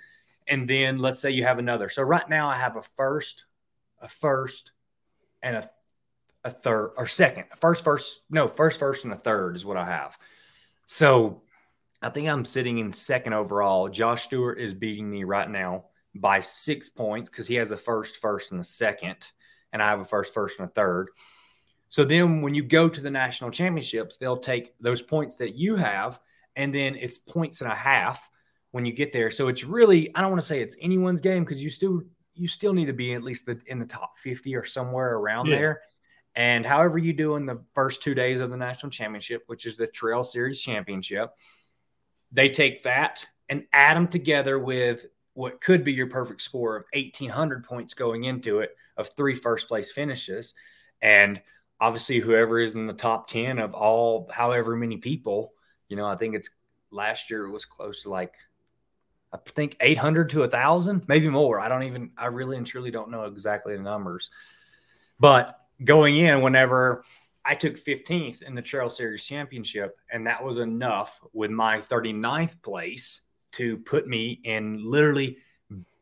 And 0.49 0.69
then 0.69 0.97
let's 0.97 1.21
say 1.21 1.31
you 1.31 1.45
have 1.45 1.57
another. 1.57 1.87
So 1.87 2.01
right 2.01 2.27
now 2.27 2.49
I 2.49 2.57
have 2.57 2.75
a 2.75 2.81
first, 2.81 3.45
a 4.01 4.09
first, 4.09 4.73
and 5.43 5.57
a, 5.57 5.69
a 6.43 6.51
third 6.51 6.93
or 6.97 7.07
second. 7.07 7.45
First, 7.59 7.83
first, 7.83 8.21
no, 8.29 8.47
first, 8.47 8.79
first, 8.79 9.03
and 9.03 9.13
a 9.13 9.17
third 9.17 9.55
is 9.55 9.65
what 9.65 9.77
I 9.77 9.85
have. 9.85 10.17
So 10.85 11.41
I 12.01 12.09
think 12.09 12.27
I'm 12.27 12.45
sitting 12.45 12.79
in 12.79 12.91
second 12.91 13.33
overall. 13.33 13.89
Josh 13.89 14.23
Stewart 14.23 14.59
is 14.59 14.73
beating 14.73 15.09
me 15.09 15.23
right 15.23 15.49
now 15.49 15.85
by 16.15 16.39
six 16.39 16.89
points 16.89 17.29
because 17.29 17.47
he 17.47 17.55
has 17.55 17.71
a 17.71 17.77
first, 17.77 18.17
first, 18.17 18.51
and 18.51 18.59
a 18.59 18.65
second. 18.65 19.17
And 19.71 19.81
I 19.81 19.89
have 19.89 20.01
a 20.01 20.05
first, 20.05 20.33
first, 20.33 20.59
and 20.59 20.67
a 20.67 20.71
third. 20.71 21.09
So 21.89 22.03
then 22.03 22.41
when 22.41 22.55
you 22.55 22.63
go 22.63 22.89
to 22.89 23.01
the 23.01 23.11
national 23.11 23.51
championships, 23.51 24.17
they'll 24.17 24.37
take 24.37 24.73
those 24.79 25.01
points 25.01 25.37
that 25.37 25.55
you 25.55 25.75
have, 25.75 26.19
and 26.55 26.73
then 26.73 26.95
it's 26.95 27.17
points 27.17 27.61
and 27.61 27.71
a 27.71 27.75
half 27.75 28.29
when 28.71 28.85
you 28.85 28.93
get 28.93 29.11
there. 29.11 29.29
So 29.29 29.49
it's 29.49 29.63
really, 29.63 30.13
I 30.15 30.21
don't 30.21 30.31
want 30.31 30.41
to 30.41 30.47
say 30.47 30.61
it's 30.61 30.77
anyone's 30.79 31.21
game 31.21 31.43
because 31.43 31.61
you 31.63 31.69
still 31.69 32.01
you 32.41 32.47
still 32.47 32.73
need 32.73 32.85
to 32.85 32.93
be 32.93 33.13
at 33.13 33.23
least 33.23 33.45
the, 33.45 33.59
in 33.67 33.79
the 33.79 33.85
top 33.85 34.17
50 34.17 34.55
or 34.55 34.63
somewhere 34.63 35.15
around 35.15 35.47
yeah. 35.47 35.57
there. 35.57 35.81
And 36.35 36.65
however 36.65 36.97
you 36.97 37.13
do 37.13 37.35
in 37.35 37.45
the 37.45 37.63
first 37.73 38.01
two 38.01 38.15
days 38.15 38.39
of 38.39 38.49
the 38.49 38.57
national 38.57 38.89
championship, 38.89 39.43
which 39.47 39.65
is 39.65 39.75
the 39.75 39.87
Trail 39.87 40.23
Series 40.23 40.61
Championship, 40.61 41.31
they 42.31 42.49
take 42.49 42.83
that 42.83 43.25
and 43.49 43.65
add 43.73 43.97
them 43.97 44.07
together 44.07 44.57
with 44.57 45.05
what 45.33 45.61
could 45.61 45.83
be 45.83 45.93
your 45.93 46.07
perfect 46.07 46.41
score 46.41 46.77
of 46.77 46.85
1,800 46.93 47.63
points 47.63 47.93
going 47.93 48.23
into 48.23 48.59
it 48.59 48.75
of 48.97 49.09
three 49.09 49.35
first 49.35 49.67
place 49.67 49.91
finishes. 49.91 50.53
And 51.01 51.41
obviously 51.81 52.19
whoever 52.19 52.59
is 52.59 52.75
in 52.75 52.85
the 52.85 52.93
top 52.93 53.27
10 53.27 53.57
of 53.57 53.73
all 53.73 54.29
however 54.31 54.77
many 54.77 54.97
people 54.97 55.53
you 55.89 55.97
know 55.97 56.05
i 56.05 56.15
think 56.15 56.35
it's 56.35 56.51
last 56.91 57.29
year 57.29 57.45
it 57.45 57.51
was 57.51 57.65
close 57.65 58.03
to 58.03 58.09
like 58.09 58.35
i 59.33 59.37
think 59.45 59.75
800 59.79 60.29
to 60.29 60.43
a 60.43 60.47
thousand 60.47 61.03
maybe 61.07 61.29
more 61.29 61.59
i 61.59 61.67
don't 61.67 61.83
even 61.83 62.11
i 62.17 62.27
really 62.27 62.57
and 62.57 62.67
truly 62.67 62.91
don't 62.91 63.11
know 63.11 63.23
exactly 63.23 63.75
the 63.75 63.81
numbers 63.81 64.29
but 65.19 65.59
going 65.83 66.17
in 66.17 66.41
whenever 66.41 67.03
i 67.45 67.55
took 67.55 67.75
15th 67.75 68.41
in 68.41 68.55
the 68.55 68.61
trail 68.61 68.89
series 68.89 69.23
championship 69.23 69.99
and 70.11 70.27
that 70.27 70.43
was 70.43 70.59
enough 70.59 71.19
with 71.33 71.51
my 71.51 71.79
39th 71.79 72.61
place 72.61 73.21
to 73.51 73.77
put 73.79 74.07
me 74.07 74.39
in 74.43 74.83
literally 74.83 75.37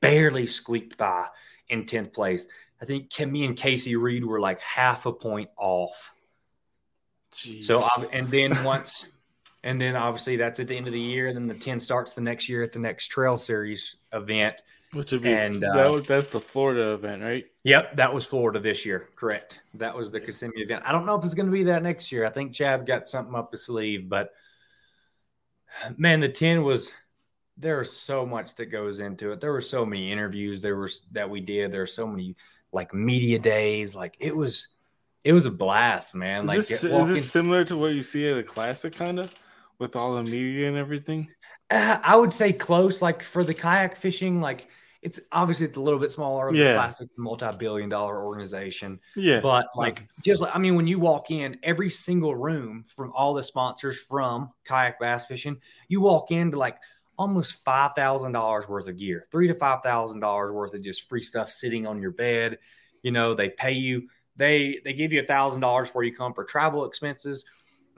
barely 0.01 0.45
squeaked 0.45 0.97
by 0.97 1.27
in 1.69 1.85
10th 1.85 2.13
place 2.13 2.45
I 2.81 2.85
think 2.85 3.17
me 3.19 3.45
and 3.45 3.57
Casey 3.57 3.95
Reed 3.95 4.23
were 4.23 4.39
like 4.39 4.59
half 4.61 5.05
a 5.05 5.11
point 5.11 5.49
off. 5.57 6.13
Jeez. 7.35 7.65
So, 7.65 7.87
and 8.11 8.29
then 8.31 8.63
once, 8.63 9.05
and 9.63 9.79
then 9.79 9.95
obviously 9.95 10.37
that's 10.37 10.59
at 10.59 10.67
the 10.67 10.75
end 10.75 10.87
of 10.87 10.93
the 10.93 10.99
year. 10.99 11.27
And 11.27 11.35
then 11.35 11.47
the 11.47 11.55
10 11.55 11.79
starts 11.79 12.13
the 12.13 12.21
next 12.21 12.47
year 12.47 12.63
at 12.63 12.71
the 12.71 12.79
next 12.79 13.07
Trail 13.07 13.37
Series 13.37 13.97
event. 14.13 14.55
Which 14.93 15.11
would 15.11 15.21
be, 15.21 15.31
and 15.31 15.61
that 15.61 15.75
uh, 15.75 15.99
that's 15.99 16.31
the 16.31 16.39
Florida 16.39 16.93
event, 16.93 17.21
right? 17.21 17.45
Yep, 17.63 17.97
that 17.97 18.11
was 18.11 18.25
Florida 18.25 18.59
this 18.59 18.85
year. 18.85 19.09
Correct. 19.15 19.59
That 19.75 19.95
was 19.95 20.09
the 20.09 20.19
Kissimmee 20.19 20.61
event. 20.61 20.83
I 20.83 20.91
don't 20.91 21.05
know 21.05 21.15
if 21.15 21.23
it's 21.23 21.35
going 21.35 21.45
to 21.45 21.51
be 21.51 21.63
that 21.65 21.83
next 21.83 22.11
year. 22.11 22.25
I 22.25 22.31
think 22.31 22.53
Chad's 22.53 22.83
got 22.83 23.07
something 23.07 23.35
up 23.35 23.51
his 23.51 23.65
sleeve, 23.65 24.09
but 24.09 24.31
man, 25.97 26.19
the 26.19 26.29
10 26.29 26.63
was 26.63 26.91
there's 27.57 27.91
so 27.91 28.25
much 28.25 28.55
that 28.55 28.67
goes 28.67 28.99
into 28.99 29.31
it. 29.31 29.41
There 29.41 29.51
were 29.51 29.61
so 29.61 29.85
many 29.85 30.11
interviews 30.11 30.61
there 30.61 30.77
was 30.77 31.03
that 31.11 31.29
we 31.29 31.41
did. 31.41 31.71
There 31.71 31.81
are 31.81 31.87
so 31.87 32.07
many 32.07 32.35
like 32.71 32.93
media 32.93 33.37
days. 33.37 33.93
Like 33.93 34.15
it 34.19 34.35
was, 34.35 34.69
it 35.23 35.33
was 35.33 35.45
a 35.45 35.51
blast, 35.51 36.15
man. 36.15 36.43
Is 36.43 36.47
like 36.47 36.57
this, 36.67 36.83
is 36.83 37.07
this 37.07 37.31
similar 37.31 37.65
to 37.65 37.77
what 37.77 37.91
you 37.91 38.01
see 38.01 38.27
at 38.29 38.37
a 38.37 38.43
classic, 38.43 38.95
kind 38.95 39.19
of, 39.19 39.33
with 39.79 39.95
all 39.95 40.15
the 40.15 40.23
media 40.23 40.67
and 40.67 40.77
everything? 40.77 41.29
Uh, 41.69 41.97
I 42.03 42.15
would 42.15 42.33
say 42.33 42.53
close. 42.53 43.01
Like 43.01 43.23
for 43.23 43.43
the 43.43 43.53
kayak 43.53 43.95
fishing, 43.95 44.41
like 44.41 44.67
it's 45.01 45.19
obviously 45.31 45.65
it's 45.65 45.77
a 45.77 45.81
little 45.81 45.99
bit 45.99 46.11
smaller. 46.11 46.53
Yeah. 46.53 46.73
The 46.73 46.77
classic 46.77 47.09
multi-billion-dollar 47.17 48.23
organization. 48.23 48.99
Yeah, 49.15 49.39
but 49.39 49.67
like 49.75 50.01
nice. 50.01 50.21
just 50.23 50.41
like 50.41 50.53
I 50.53 50.59
mean, 50.59 50.75
when 50.75 50.87
you 50.87 50.99
walk 50.99 51.31
in, 51.31 51.57
every 51.63 51.89
single 51.89 52.35
room 52.35 52.85
from 52.95 53.11
all 53.13 53.33
the 53.33 53.43
sponsors 53.43 53.97
from 53.97 54.51
kayak 54.65 54.99
bass 54.99 55.25
fishing, 55.25 55.57
you 55.87 56.01
walk 56.01 56.31
into 56.31 56.57
like 56.57 56.77
almost 57.17 57.63
five 57.63 57.91
thousand 57.95 58.33
dollars 58.33 58.67
worth 58.67 58.87
of 58.87 58.97
gear, 58.97 59.27
three 59.31 59.47
to 59.47 59.53
five 59.53 59.81
thousand 59.83 60.19
dollars 60.19 60.51
worth 60.51 60.73
of 60.73 60.81
just 60.81 61.07
free 61.07 61.21
stuff 61.21 61.49
sitting 61.49 61.87
on 61.87 62.01
your 62.01 62.11
bed. 62.11 62.57
You 63.01 63.11
know, 63.11 63.33
they 63.33 63.49
pay 63.49 63.73
you, 63.73 64.09
they 64.35 64.81
they 64.83 64.93
give 64.93 65.13
you 65.13 65.21
a 65.21 65.25
thousand 65.25 65.61
dollars 65.61 65.87
before 65.87 66.03
you 66.03 66.13
come 66.13 66.33
for 66.33 66.43
travel 66.43 66.85
expenses. 66.85 67.45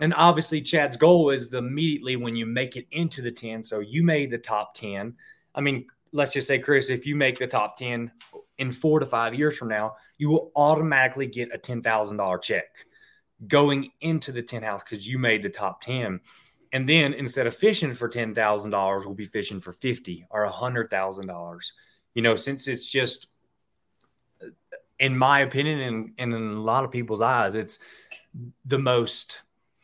And 0.02 0.14
obviously, 0.16 0.62
Chad's 0.62 0.98
goal 0.98 1.30
is 1.30 1.50
the 1.50 1.60
immediately 1.60 2.16
when 2.16 2.36
you 2.36 2.46
make 2.46 2.76
it 2.76 2.88
into 2.92 3.22
the 3.22 3.32
10. 3.32 3.64
So 3.64 3.80
you 3.80 4.04
made 4.04 4.32
the 4.32 4.38
top 4.38 4.74
10. 4.76 5.16
I 5.56 5.62
mean, 5.62 5.86
let's 6.12 6.34
just 6.34 6.48
say, 6.48 6.60
Chris, 6.60 6.90
if 6.90 7.06
you 7.06 7.16
make 7.16 7.40
the 7.40 7.48
top 7.48 7.78
10 7.78 8.12
in 8.58 8.72
four 8.72 9.00
to 9.00 9.06
five 9.06 9.34
years 9.34 9.58
from 9.58 9.70
now, 9.70 9.94
you 10.18 10.30
will 10.30 10.52
automatically 10.56 11.28
get 11.28 11.54
a 11.54 11.58
$10,000 11.58 12.42
check 12.42 12.66
going 13.48 13.90
into 14.02 14.32
the 14.32 14.42
10 14.42 14.64
house 14.64 14.82
because 14.84 15.08
you 15.08 15.18
made 15.18 15.44
the 15.44 15.50
top 15.50 15.82
10. 15.82 16.20
And 16.74 16.88
then 16.88 17.14
instead 17.14 17.48
of 17.48 17.56
fishing 17.56 17.94
for 17.94 18.08
ten 18.08 18.34
thousand 18.34 18.72
dollars, 18.72 19.06
we'll 19.06 19.16
be 19.16 19.26
fishing 19.26 19.60
for 19.60 19.74
fifty 19.74 20.26
or 20.30 20.44
a 20.44 20.52
hundred 20.52 20.90
thousand 20.90 21.28
dollars. 21.28 21.74
You 22.14 22.22
know, 22.22 22.36
since 22.36 22.68
it's 22.68 22.90
just, 22.90 23.28
uh, 24.42 24.48
in 25.00 25.18
my 25.18 25.42
opinion, 25.42 25.80
and, 25.82 26.12
and 26.18 26.34
in 26.34 26.42
a 26.42 26.62
lot 26.62 26.84
of 26.84 26.92
people's 26.92 27.22
eyes, 27.22 27.56
it's 27.56 27.80
the 28.66 28.80
most 28.80 29.42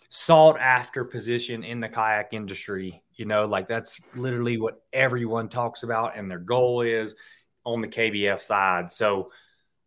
sought 0.10 0.60
after 0.60 1.04
position 1.04 1.64
in 1.64 1.80
the 1.80 1.90
kayak 1.90 2.34
industry. 2.34 3.04
You 3.14 3.26
know, 3.26 3.46
like 3.46 3.68
that's 3.68 4.00
literally 4.16 4.58
what 4.58 4.82
everyone 4.94 5.50
talks 5.50 5.84
about, 5.84 6.18
and 6.18 6.30
their 6.30 6.40
goal 6.40 6.82
is 6.82 7.16
on 7.64 7.82
the 7.82 7.88
KBF 7.88 8.40
side. 8.40 8.92
So 8.92 9.32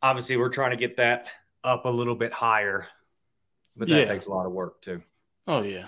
obviously, 0.03 0.37
we're 0.37 0.51
trying 0.51 0.73
to 0.73 0.77
get 0.77 0.97
that 0.99 1.29
up 1.65 1.85
a 1.85 1.91
little 1.91 2.17
bit 2.17 2.33
higher, 2.33 2.87
but 3.77 3.89
that 3.89 3.99
yeah. 3.99 4.05
takes 4.05 4.27
a 4.27 4.31
lot 4.31 4.47
of 4.47 4.53
work 4.53 4.81
too. 4.81 5.03
Oh 5.47 5.63
yeah, 5.63 5.87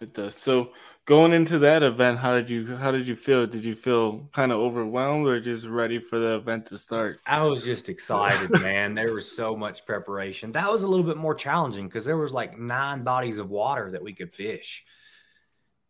it 0.00 0.14
does. 0.14 0.34
So 0.34 0.72
going 1.04 1.32
into 1.32 1.58
that 1.60 1.82
event, 1.82 2.18
how 2.18 2.34
did 2.34 2.48
you 2.48 2.76
how 2.76 2.90
did 2.90 3.06
you 3.06 3.16
feel? 3.16 3.46
Did 3.46 3.64
you 3.64 3.74
feel 3.74 4.28
kind 4.32 4.52
of 4.52 4.58
overwhelmed 4.58 5.26
or 5.26 5.40
just 5.40 5.66
ready 5.66 5.98
for 5.98 6.18
the 6.18 6.36
event 6.36 6.66
to 6.66 6.78
start? 6.78 7.20
I 7.26 7.42
was 7.42 7.64
just 7.64 7.88
excited, 7.88 8.50
man. 8.60 8.94
There 8.94 9.12
was 9.12 9.34
so 9.34 9.56
much 9.56 9.84
preparation. 9.84 10.52
That 10.52 10.70
was 10.70 10.82
a 10.82 10.88
little 10.88 11.06
bit 11.06 11.16
more 11.16 11.34
challenging 11.34 11.88
because 11.88 12.04
there 12.04 12.16
was 12.18 12.32
like 12.32 12.58
nine 12.58 13.02
bodies 13.02 13.38
of 13.38 13.50
water 13.50 13.90
that 13.90 14.02
we 14.02 14.12
could 14.12 14.32
fish. 14.32 14.84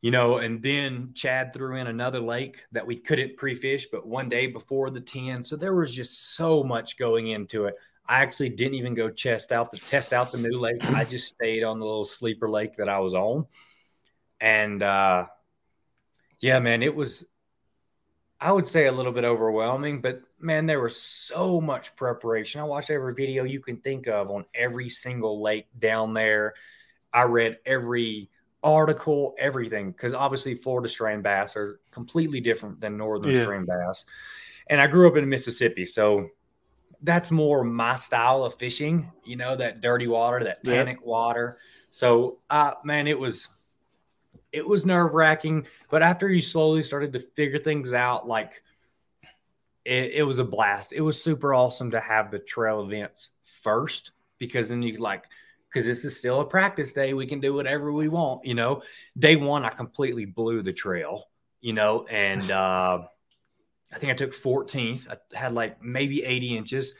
You 0.00 0.10
know, 0.10 0.38
and 0.38 0.60
then 0.60 1.12
Chad 1.14 1.52
threw 1.52 1.76
in 1.76 1.86
another 1.86 2.18
lake 2.18 2.58
that 2.72 2.84
we 2.84 2.96
couldn't 2.96 3.36
pre-fish, 3.36 3.86
but 3.92 4.04
one 4.04 4.28
day 4.28 4.48
before 4.48 4.90
the 4.90 5.00
10. 5.00 5.44
So 5.44 5.54
there 5.54 5.76
was 5.76 5.94
just 5.94 6.34
so 6.34 6.64
much 6.64 6.98
going 6.98 7.28
into 7.28 7.66
it. 7.66 7.76
I 8.08 8.20
actually 8.20 8.48
didn't 8.48 8.74
even 8.74 8.94
go 8.94 9.10
chest 9.10 9.52
out 9.52 9.70
the 9.70 9.78
test 9.78 10.12
out 10.12 10.32
the 10.32 10.38
new 10.38 10.58
lake. 10.58 10.84
I 10.86 11.04
just 11.04 11.28
stayed 11.28 11.62
on 11.62 11.78
the 11.78 11.84
little 11.84 12.04
sleeper 12.04 12.50
lake 12.50 12.74
that 12.78 12.88
I 12.88 12.98
was 12.98 13.14
on 13.14 13.46
and 14.42 14.82
uh, 14.82 15.26
yeah, 16.40 16.58
man, 16.58 16.82
it 16.82 16.94
was. 16.94 17.24
I 18.40 18.50
would 18.50 18.66
say 18.66 18.88
a 18.88 18.92
little 18.92 19.12
bit 19.12 19.22
overwhelming, 19.24 20.00
but 20.00 20.20
man, 20.40 20.66
there 20.66 20.80
was 20.80 21.00
so 21.00 21.60
much 21.60 21.94
preparation. 21.94 22.60
I 22.60 22.64
watched 22.64 22.90
every 22.90 23.14
video 23.14 23.44
you 23.44 23.60
can 23.60 23.76
think 23.76 24.08
of 24.08 24.30
on 24.32 24.44
every 24.52 24.88
single 24.88 25.40
lake 25.40 25.68
down 25.78 26.12
there. 26.12 26.54
I 27.12 27.22
read 27.22 27.58
every 27.64 28.30
article, 28.64 29.36
everything, 29.38 29.92
because 29.92 30.12
obviously 30.12 30.56
Florida 30.56 30.88
strain 30.88 31.22
bass 31.22 31.54
are 31.54 31.78
completely 31.92 32.40
different 32.40 32.80
than 32.80 32.96
northern 32.96 33.32
Yeah. 33.32 33.42
strain 33.42 33.64
bass. 33.64 34.06
And 34.66 34.80
I 34.80 34.88
grew 34.88 35.06
up 35.06 35.16
in 35.16 35.28
Mississippi, 35.28 35.84
so 35.84 36.28
that's 37.02 37.30
more 37.30 37.62
my 37.62 37.94
style 37.94 38.44
of 38.44 38.54
fishing, 38.54 39.12
you 39.24 39.36
know, 39.36 39.54
that 39.54 39.80
dirty 39.80 40.08
water, 40.08 40.42
that 40.42 40.58
Yeah. 40.64 40.78
tannic 40.78 41.06
water. 41.06 41.58
So 41.90 42.40
uh 42.50 42.74
man, 42.82 43.06
it 43.06 43.18
was 43.20 43.46
it 44.52 44.66
was 44.66 44.86
nerve 44.86 45.14
wracking, 45.14 45.66
but 45.90 46.02
after 46.02 46.28
you 46.28 46.42
slowly 46.42 46.82
started 46.82 47.12
to 47.14 47.20
figure 47.20 47.58
things 47.58 47.94
out, 47.94 48.28
like 48.28 48.62
it, 49.84 50.12
it 50.14 50.22
was 50.22 50.38
a 50.38 50.44
blast. 50.44 50.92
It 50.92 51.00
was 51.00 51.22
super 51.22 51.54
awesome 51.54 51.90
to 51.92 52.00
have 52.00 52.30
the 52.30 52.38
trail 52.38 52.82
events 52.82 53.30
first 53.44 54.12
because 54.38 54.68
then 54.68 54.82
you 54.82 54.98
like 54.98 55.24
because 55.68 55.86
this 55.86 56.04
is 56.04 56.18
still 56.18 56.40
a 56.40 56.44
practice 56.44 56.92
day. 56.92 57.14
We 57.14 57.26
can 57.26 57.40
do 57.40 57.54
whatever 57.54 57.92
we 57.92 58.08
want, 58.08 58.44
you 58.44 58.54
know. 58.54 58.82
Day 59.18 59.36
one, 59.36 59.64
I 59.64 59.70
completely 59.70 60.26
blew 60.26 60.62
the 60.62 60.72
trail, 60.72 61.28
you 61.60 61.72
know, 61.72 62.06
and 62.06 62.50
uh 62.50 63.02
I 63.92 63.98
think 63.98 64.12
I 64.12 64.16
took 64.16 64.32
14th. 64.32 65.06
I 65.08 65.36
had 65.36 65.52
like 65.52 65.82
maybe 65.82 66.24
80 66.24 66.56
inches. 66.56 66.94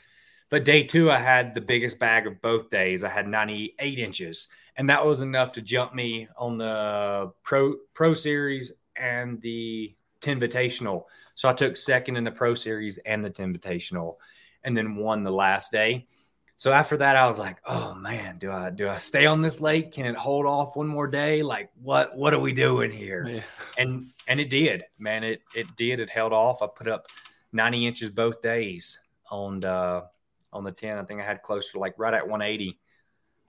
But 0.49 0.65
day 0.65 0.83
two, 0.83 1.09
I 1.09 1.17
had 1.17 1.55
the 1.55 1.61
biggest 1.61 1.97
bag 1.97 2.27
of 2.27 2.39
both 2.39 2.69
days. 2.69 3.03
I 3.03 3.09
had 3.09 3.27
98 3.27 3.97
inches, 3.97 4.47
and 4.75 4.89
that 4.89 5.05
was 5.05 5.21
enough 5.21 5.53
to 5.53 5.61
jump 5.61 5.93
me 5.93 6.27
on 6.37 6.57
the 6.57 7.31
pro 7.43 7.75
pro 7.93 8.13
series 8.13 8.71
and 8.95 9.41
the 9.41 9.95
Tinvitational. 10.21 11.05
So 11.35 11.49
I 11.49 11.53
took 11.53 11.77
second 11.77 12.15
in 12.15 12.23
the 12.23 12.31
pro 12.31 12.53
series 12.53 12.97
and 12.99 13.23
the 13.23 13.29
Tinvitational, 13.29 14.15
and 14.63 14.75
then 14.75 14.95
won 14.95 15.23
the 15.23 15.31
last 15.31 15.71
day. 15.71 16.07
So 16.55 16.71
after 16.71 16.95
that, 16.97 17.15
I 17.15 17.27
was 17.27 17.39
like, 17.39 17.57
"Oh 17.65 17.93
man, 17.95 18.37
do 18.37 18.51
I 18.51 18.69
do 18.69 18.87
I 18.87 18.97
stay 18.99 19.25
on 19.25 19.41
this 19.41 19.59
lake? 19.59 19.91
Can 19.91 20.05
it 20.05 20.15
hold 20.15 20.45
off 20.45 20.75
one 20.75 20.87
more 20.87 21.07
day? 21.07 21.43
Like, 21.43 21.69
what 21.81 22.15
what 22.15 22.33
are 22.33 22.39
we 22.39 22.53
doing 22.53 22.91
here?" 22.91 23.27
Yeah. 23.27 23.41
and 23.77 24.11
and 24.27 24.39
it 24.39 24.49
did, 24.49 24.83
man. 24.97 25.23
It 25.23 25.41
it 25.55 25.67
did. 25.75 25.99
It 25.99 26.09
held 26.09 26.31
off. 26.31 26.61
I 26.61 26.67
put 26.67 26.87
up 26.87 27.07
90 27.51 27.85
inches 27.85 28.09
both 28.09 28.41
days 28.41 28.99
on 29.29 29.59
the 29.59 30.05
on 30.53 30.63
the 30.63 30.71
10. 30.71 30.97
I 30.97 31.03
think 31.03 31.19
I 31.19 31.25
had 31.25 31.41
closer 31.41 31.73
to 31.73 31.79
like 31.79 31.95
right 31.97 32.13
at 32.13 32.27
180. 32.27 32.79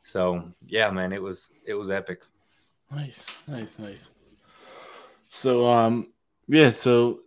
So 0.05 0.53
yeah, 0.67 0.91
man, 0.91 1.13
it 1.13 1.21
was 1.21 1.51
it 1.67 1.75
was 1.75 1.91
epic. 1.91 2.21
Nice, 2.91 3.27
nice, 3.49 3.79
nice. 3.79 4.11
So 5.31 5.67
um 5.67 6.13
yeah, 6.47 6.71
so 6.71 7.21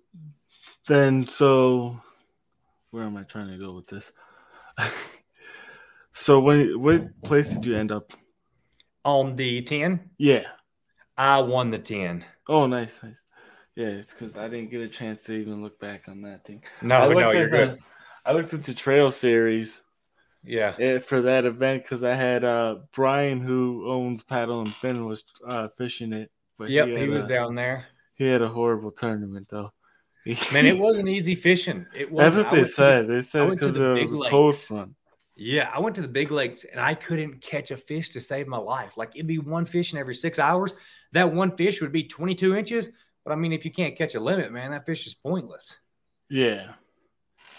then 0.87 1.27
so 1.27 1.99
where 2.91 3.03
am 3.03 3.17
I 3.17 3.23
trying 3.23 3.49
to 3.49 3.57
go 3.57 3.73
with 3.73 3.87
this? 3.87 4.13
so 6.13 6.39
when 6.39 6.79
what 6.79 7.21
place 7.23 7.49
did 7.49 7.65
you 7.65 7.75
end 7.75 7.91
up? 7.91 8.13
On 9.03 9.35
the 9.35 9.61
10, 9.61 10.11
Yeah. 10.17 10.43
I 11.17 11.39
won 11.39 11.71
the 11.71 11.79
10. 11.79 12.25
Oh 12.47 12.67
nice, 12.67 13.01
nice. 13.01 13.21
Yeah, 13.75 13.87
it's 13.87 14.13
because 14.13 14.35
I 14.37 14.47
didn't 14.49 14.69
get 14.69 14.81
a 14.81 14.87
chance 14.87 15.23
to 15.25 15.33
even 15.33 15.63
look 15.63 15.79
back 15.79 16.03
on 16.07 16.21
that 16.23 16.45
thing. 16.45 16.63
No, 16.81 17.11
no, 17.11 17.31
you're 17.31 17.49
the, 17.49 17.57
good. 17.57 17.79
I 18.25 18.33
looked 18.33 18.53
at 18.53 18.63
the 18.63 18.73
trail 18.73 19.11
series 19.11 19.81
Yeah. 20.47 20.75
eh, 20.79 20.99
for 20.99 21.21
that 21.21 21.45
event 21.45 21.83
because 21.83 22.03
I 22.03 22.13
had 22.15 22.43
uh 22.43 22.77
Brian 22.93 23.39
who 23.41 23.89
owns 23.89 24.23
Paddle 24.23 24.61
and 24.61 24.73
Fin 24.75 25.05
was 25.05 25.23
uh 25.45 25.67
fishing 25.69 26.13
it. 26.13 26.31
But 26.57 26.69
Yep, 26.69 26.87
had 26.89 26.97
he 26.97 27.07
was 27.07 27.25
a- 27.25 27.27
down 27.27 27.55
there. 27.55 27.85
He 28.15 28.25
had 28.25 28.41
a 28.41 28.47
horrible 28.47 28.91
tournament 28.91 29.47
though. 29.49 29.71
Man, 30.51 30.65
it 30.65 30.77
wasn't 30.77 31.07
easy 31.07 31.35
fishing. 31.35 31.85
It 31.95 32.11
was 32.11 32.35
That's 32.35 32.45
what 32.47 32.55
they 32.55 32.63
said. 32.65 33.07
They 33.07 33.21
said 33.21 33.49
because 33.49 33.75
the 33.75 33.95
it 33.95 34.09
was 34.09 34.63
a 34.63 34.65
front. 34.65 34.95
Yeah, 35.39 35.69
I 35.71 35.79
went 35.79 35.95
to 35.97 36.01
the 36.01 36.07
big 36.07 36.31
lakes 36.31 36.63
and 36.65 36.81
I 36.81 36.95
couldn't 36.95 37.41
catch 37.41 37.69
a 37.69 37.77
fish 37.77 38.09
to 38.09 38.19
save 38.19 38.47
my 38.47 38.57
life. 38.57 38.97
Like 38.97 39.15
it'd 39.15 39.27
be 39.27 39.37
one 39.37 39.65
fish 39.65 39.93
in 39.93 39.99
every 39.99 40.15
six 40.15 40.39
hours. 40.39 40.73
That 41.11 41.31
one 41.31 41.55
fish 41.55 41.79
would 41.81 41.91
be 41.91 42.03
22 42.03 42.55
inches. 42.55 42.89
But 43.23 43.33
I 43.33 43.35
mean, 43.35 43.53
if 43.53 43.63
you 43.63 43.71
can't 43.71 43.95
catch 43.95 44.15
a 44.15 44.19
limit, 44.19 44.51
man, 44.51 44.71
that 44.71 44.85
fish 44.85 45.05
is 45.05 45.13
pointless. 45.13 45.77
Yeah. 46.29 46.73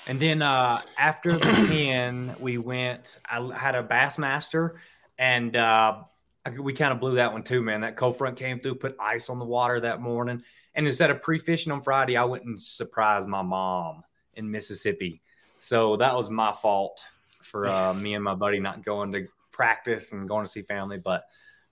And 0.08 0.18
then 0.18 0.40
uh, 0.42 0.80
after 0.98 1.32
the 1.32 1.38
10, 1.66 2.36
we 2.40 2.58
went, 2.58 3.18
I 3.28 3.40
had 3.54 3.74
a 3.74 3.82
Bassmaster 3.82 4.76
and 5.18 5.54
uh, 5.54 6.02
I, 6.46 6.50
we 6.50 6.72
kind 6.72 6.92
of 6.92 7.00
blew 7.00 7.16
that 7.16 7.32
one 7.32 7.42
too, 7.42 7.62
man. 7.62 7.82
That 7.82 7.96
cold 7.96 8.16
front 8.16 8.36
came 8.36 8.60
through, 8.60 8.76
put 8.76 8.96
ice 8.98 9.28
on 9.28 9.38
the 9.38 9.44
water 9.44 9.80
that 9.80 10.00
morning. 10.00 10.42
And 10.74 10.86
instead 10.86 11.10
of 11.10 11.22
pre 11.22 11.38
fishing 11.38 11.72
on 11.72 11.82
Friday, 11.82 12.16
I 12.16 12.24
went 12.24 12.44
and 12.44 12.60
surprised 12.60 13.28
my 13.28 13.42
mom 13.42 14.02
in 14.34 14.50
Mississippi. 14.50 15.20
So 15.58 15.96
that 15.96 16.14
was 16.14 16.30
my 16.30 16.52
fault 16.52 17.04
for 17.42 17.68
uh, 17.68 17.92
me 18.00 18.14
and 18.14 18.24
my 18.24 18.34
buddy 18.34 18.60
not 18.60 18.84
going 18.84 19.12
to 19.12 19.26
practice 19.52 20.12
and 20.12 20.28
going 20.28 20.44
to 20.44 20.50
see 20.50 20.62
family. 20.62 20.98
But 20.98 21.24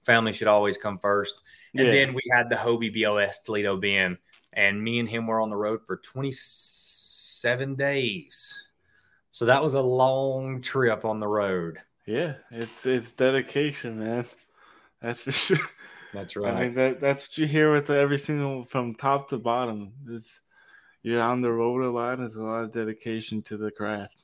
family 0.02 0.32
should 0.32 0.48
always 0.48 0.76
come 0.76 0.98
first. 0.98 1.40
And 1.76 1.86
Yeah. 1.86 1.92
then 1.92 2.14
we 2.14 2.22
had 2.32 2.50
the 2.50 2.56
Hobie 2.56 2.92
BOS 3.02 3.40
Toledo 3.40 3.76
Bend, 3.76 4.18
and 4.52 4.82
me 4.82 4.98
and 4.98 5.08
him 5.08 5.26
were 5.26 5.40
on 5.40 5.50
the 5.50 5.56
road 5.56 5.80
for 5.86 5.96
27 7.40 7.74
days. 7.74 8.68
So 9.32 9.46
that 9.46 9.62
was 9.62 9.74
a 9.74 9.80
long 9.80 10.62
trip 10.62 11.04
on 11.04 11.20
the 11.20 11.28
road. 11.28 11.78
Yeah. 12.06 12.34
It's 12.50 12.86
it's 12.86 13.10
dedication, 13.10 13.98
man. 13.98 14.24
That's 15.02 15.20
for 15.20 15.32
sure. 15.32 15.58
That's 16.14 16.36
right. 16.36 16.54
I 16.54 16.60
mean 16.60 16.74
that 16.74 17.00
that's 17.00 17.28
what 17.28 17.38
you 17.38 17.46
hear 17.46 17.72
with 17.72 17.90
every 17.90 18.18
single 18.18 18.64
from 18.64 18.94
top 18.94 19.28
to 19.30 19.38
bottom. 19.38 19.92
It's 20.08 20.40
you're 21.02 21.20
on 21.20 21.42
the 21.42 21.52
road 21.52 21.84
a 21.84 21.90
lot. 21.90 22.18
There's 22.18 22.36
a 22.36 22.42
lot 22.42 22.64
of 22.64 22.72
dedication 22.72 23.42
to 23.42 23.56
the 23.56 23.70
craft. 23.70 24.16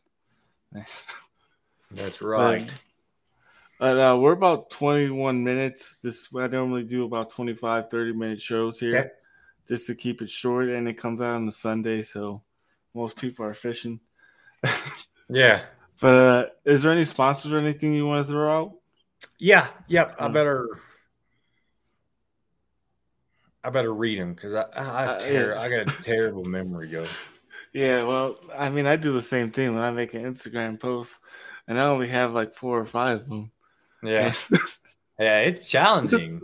That's 1.91 2.23
right. 2.23 2.73
But 3.79 3.99
uh, 3.99 4.17
we're 4.19 4.33
about 4.33 4.71
21 4.71 5.43
minutes. 5.45 5.99
This 5.99 6.29
I 6.37 6.47
normally 6.47 6.85
do 6.85 7.05
about 7.05 7.31
25, 7.31 7.91
30 7.91 8.13
minute 8.13 8.41
shows 8.41 8.79
here 8.79 8.99
Okay. 8.99 9.09
just 9.69 9.87
to 9.89 9.95
keep 9.95 10.23
it 10.23 10.31
short. 10.31 10.69
And 10.69 10.89
it 10.89 10.95
comes 10.95 11.21
out 11.21 11.35
on 11.35 11.49
a 11.49 11.51
Sunday, 11.51 12.03
so 12.03 12.43
most 12.95 13.17
people 13.17 13.45
are 13.45 13.55
fishing. 13.55 14.01
Yeah. 15.29 15.63
But 16.01 16.17
uh, 16.17 16.47
is 16.65 16.83
there 16.83 16.91
any 16.91 17.05
sponsors 17.05 17.53
or 17.53 17.59
anything 17.59 17.95
you 17.95 18.05
want 18.05 18.27
to 18.27 18.33
throw 18.33 18.59
out? 18.61 18.73
Yeah. 19.39 19.69
Yep. 19.87 20.17
I 20.19 20.27
Mm. 20.27 20.33
better. 20.33 20.69
I 23.65 23.71
better 23.71 23.95
read 23.95 24.19
them 24.19 24.35
because 24.35 24.55
I 24.55 24.63
I, 24.63 24.83
I, 24.83 25.07
Uh, 25.07 25.25
yeah. 25.27 25.61
I 25.61 25.69
got 25.69 25.81
a 25.89 26.03
terrible 26.03 26.45
memory, 26.45 26.89
yo. 26.89 27.07
Yeah, 27.73 28.03
well, 28.05 28.37
I 28.57 28.69
mean, 28.71 28.87
I 28.87 28.97
do 28.97 29.13
the 29.13 29.23
same 29.23 29.51
thing 29.53 29.75
when 29.75 29.83
I 29.85 29.91
make 29.93 30.13
an 30.15 30.25
Instagram 30.25 30.79
post, 30.81 31.19
and 31.69 31.81
I 31.81 31.85
only 31.85 32.09
have 32.09 32.33
like 32.33 32.55
four 32.55 32.79
or 32.81 32.85
five 32.87 33.21
of 33.21 33.29
them. 33.29 33.51
Yeah. 34.03 34.35
Yeah, 35.21 35.41
it's 35.41 35.71
challenging. 35.71 36.41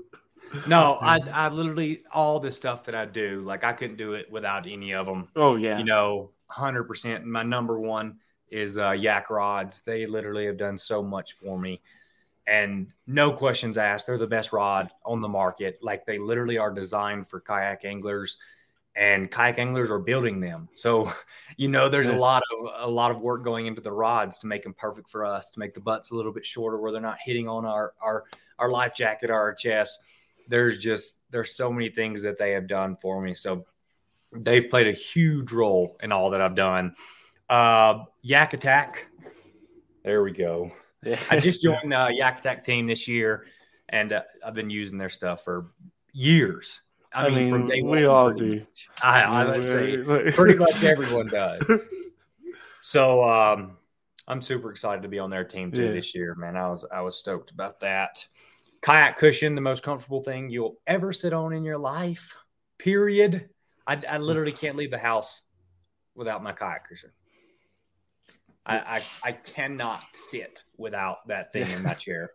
No, 0.69 0.99
I 1.01 1.19
I 1.33 1.49
literally 1.49 2.05
all 2.13 2.39
the 2.39 2.53
stuff 2.53 2.85
that 2.85 2.95
I 2.95 3.07
do, 3.07 3.41
like 3.41 3.65
I 3.65 3.73
couldn't 3.73 3.97
do 3.97 4.13
it 4.13 4.31
without 4.31 4.69
any 4.69 4.95
of 4.95 5.07
them. 5.07 5.29
oh 5.35 5.57
yeah, 5.57 5.79
You 5.79 5.85
know, 5.85 6.31
hundred 6.49 6.85
percent. 6.85 7.25
My 7.25 7.43
number 7.43 7.79
one 7.79 8.19
is 8.51 8.79
uh, 8.79 8.93
Yak 8.93 9.31
Rods. 9.31 9.83
They 9.85 10.07
literally 10.07 10.47
have 10.47 10.57
done 10.57 10.79
so 10.79 11.03
much 11.03 11.35
for 11.35 11.59
me, 11.59 11.81
and 12.47 12.93
no 13.07 13.33
questions 13.33 13.79
asked. 13.79 14.07
They're 14.07 14.19
the 14.19 14.27
best 14.27 14.53
rod 14.53 14.91
on 15.05 15.21
the 15.21 15.29
market. 15.29 15.79
Like 15.83 16.07
they 16.07 16.19
literally 16.19 16.59
are 16.59 16.73
designed 16.73 17.29
for 17.29 17.41
kayak 17.41 17.85
anglers, 17.85 18.39
and 18.97 19.31
kayak 19.31 19.59
anglers 19.59 19.91
are 19.91 19.99
building 19.99 20.41
them. 20.41 20.69
So, 20.75 21.13
you 21.57 21.69
know, 21.69 21.89
there's 21.89 22.09
a 22.09 22.17
lot 22.17 22.43
of 22.53 22.89
a 22.89 22.91
lot 22.91 23.11
of 23.11 23.21
work 23.21 23.45
going 23.45 23.67
into 23.67 23.81
the 23.81 23.93
rods 23.93 24.39
to 24.39 24.47
make 24.47 24.63
them 24.63 24.75
perfect 24.75 25.09
for 25.09 25.25
us, 25.25 25.51
to 25.53 25.59
make 25.59 25.75
the 25.75 25.81
butts 25.81 26.11
a 26.11 26.15
little 26.15 26.33
bit 26.33 26.45
shorter 26.45 26.79
where 26.79 26.93
they're 26.93 27.01
not 27.01 27.19
hitting 27.23 27.49
on 27.49 27.65
our 27.65 27.95
our 28.01 28.25
our 28.59 28.71
life 28.71 28.95
jacket 28.95 29.31
or 29.31 29.39
our 29.39 29.55
chest. 29.55 30.01
There's 30.49 30.79
just 30.79 31.19
there's 31.31 31.55
so 31.55 31.71
many 31.71 31.91
things 31.91 32.23
that 32.23 32.39
they 32.39 32.53
have 32.53 32.67
done 32.67 32.97
for 32.97 33.21
me. 33.21 33.35
So 33.35 33.67
they've 34.33 34.69
played 34.69 34.87
a 34.89 34.93
huge 34.93 35.53
role 35.53 35.97
in 36.03 36.13
all 36.13 36.31
that 36.31 36.41
I've 36.41 36.55
done. 36.55 36.95
Uh, 37.49 38.05
Yak 38.23 38.53
Attack. 38.55 39.07
There 40.05 40.23
we 40.23 40.33
go. 40.33 40.71
I 41.31 41.39
just 41.41 41.63
joined 41.63 41.93
the 41.93 42.11
Yak 42.15 42.41
Attack 42.41 42.65
team 42.65 42.87
this 42.87 43.07
year, 43.09 43.47
and 43.89 44.13
uh, 44.13 44.23
I've 44.45 44.55
been 44.55 44.71
using 44.71 44.99
their 44.99 45.09
stuff 45.09 45.45
for 45.45 45.67
years. 46.13 46.81
I, 47.13 47.27
I 47.27 47.29
mean, 47.29 47.37
mean, 47.39 47.51
from 47.51 47.67
day 47.69 47.83
we 47.83 47.89
one, 47.89 48.05
all 48.07 48.31
pretty 48.33 48.51
do. 48.55 48.59
much. 48.61 48.89
I, 49.03 49.23
I 49.23 49.45
would 49.59 49.69
say 49.69 50.33
pretty 50.33 50.59
much 50.59 50.83
everyone 50.85 51.27
does. 51.27 51.63
So 52.81 53.29
um, 53.29 53.77
I'm 54.27 54.41
super 54.41 54.71
excited 54.71 55.03
to 55.03 55.09
be 55.09 55.19
on 55.19 55.31
their 55.31 55.45
team 55.45 55.73
too 55.73 55.83
Yeah. 55.87 55.93
this 55.93 56.15
year, 56.15 56.35
man. 56.37 56.57
I 56.57 56.69
was 56.71 56.87
I 56.91 57.01
was 57.01 57.19
stoked 57.19 57.51
about 57.51 57.81
that. 57.81 58.27
Kayak 58.83 59.19
cushion, 59.19 59.55
the 59.55 59.61
most 59.61 59.83
comfortable 59.83 60.23
thing 60.23 60.49
you'll 60.49 60.77
ever 60.87 61.13
sit 61.13 61.33
on 61.33 61.53
in 61.53 61.65
your 61.65 61.77
life. 61.77 62.37
Period. 62.79 63.51
I, 63.89 63.95
I 63.95 63.97
mm. 63.97 64.21
literally 64.21 64.53
can't 64.53 64.77
leave 64.77 64.91
the 64.91 64.99
house 64.99 65.41
without 66.15 66.43
my 66.43 66.53
kayak 66.53 66.87
cushion. 66.89 67.11
I, 68.67 68.77
I 68.77 69.03
I 69.25 69.33
cannot 69.33 70.03
sit 70.13 70.63
without 70.77 71.27
that 71.29 71.53
thing 71.55 71.71
in 71.71 71.83
my 71.83 71.95
chair. 72.05 72.33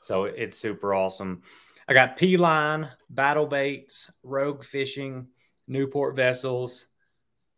So 0.00 0.24
it's 0.24 0.58
super 0.58 0.94
awesome. 0.94 1.42
I 1.86 1.92
got 1.92 2.16
P 2.16 2.38
line, 2.38 2.88
battle 3.10 3.46
baits, 3.46 4.10
rogue 4.22 4.64
fishing, 4.64 5.28
Newport 5.66 6.16
vessels. 6.16 6.86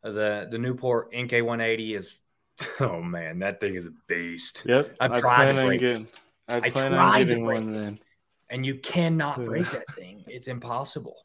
The 0.02 0.48
the 0.50 0.58
Newport 0.58 1.14
NK 1.16 1.32
180 1.32 1.94
is 1.94 2.20
oh 2.80 3.00
man, 3.00 3.38
that 3.38 3.60
thing 3.60 3.76
is 3.76 3.86
a 3.86 3.92
beast. 4.08 4.64
Yep. 4.66 4.96
I've 4.98 5.12
I 5.12 5.20
tried 5.20 5.52
to 5.52 5.64
break 5.64 5.80
it. 5.80 5.84
getting. 5.84 6.08
I 6.48 6.56
I 6.56 6.70
tried 6.70 7.28
to 7.28 7.36
break 7.36 7.44
one 7.44 7.74
it. 7.74 7.80
then. 7.80 8.00
and 8.48 8.66
you 8.66 8.76
cannot 8.76 9.44
break 9.44 9.70
that 9.72 9.94
thing. 9.94 10.24
It's 10.26 10.48
impossible. 10.48 11.16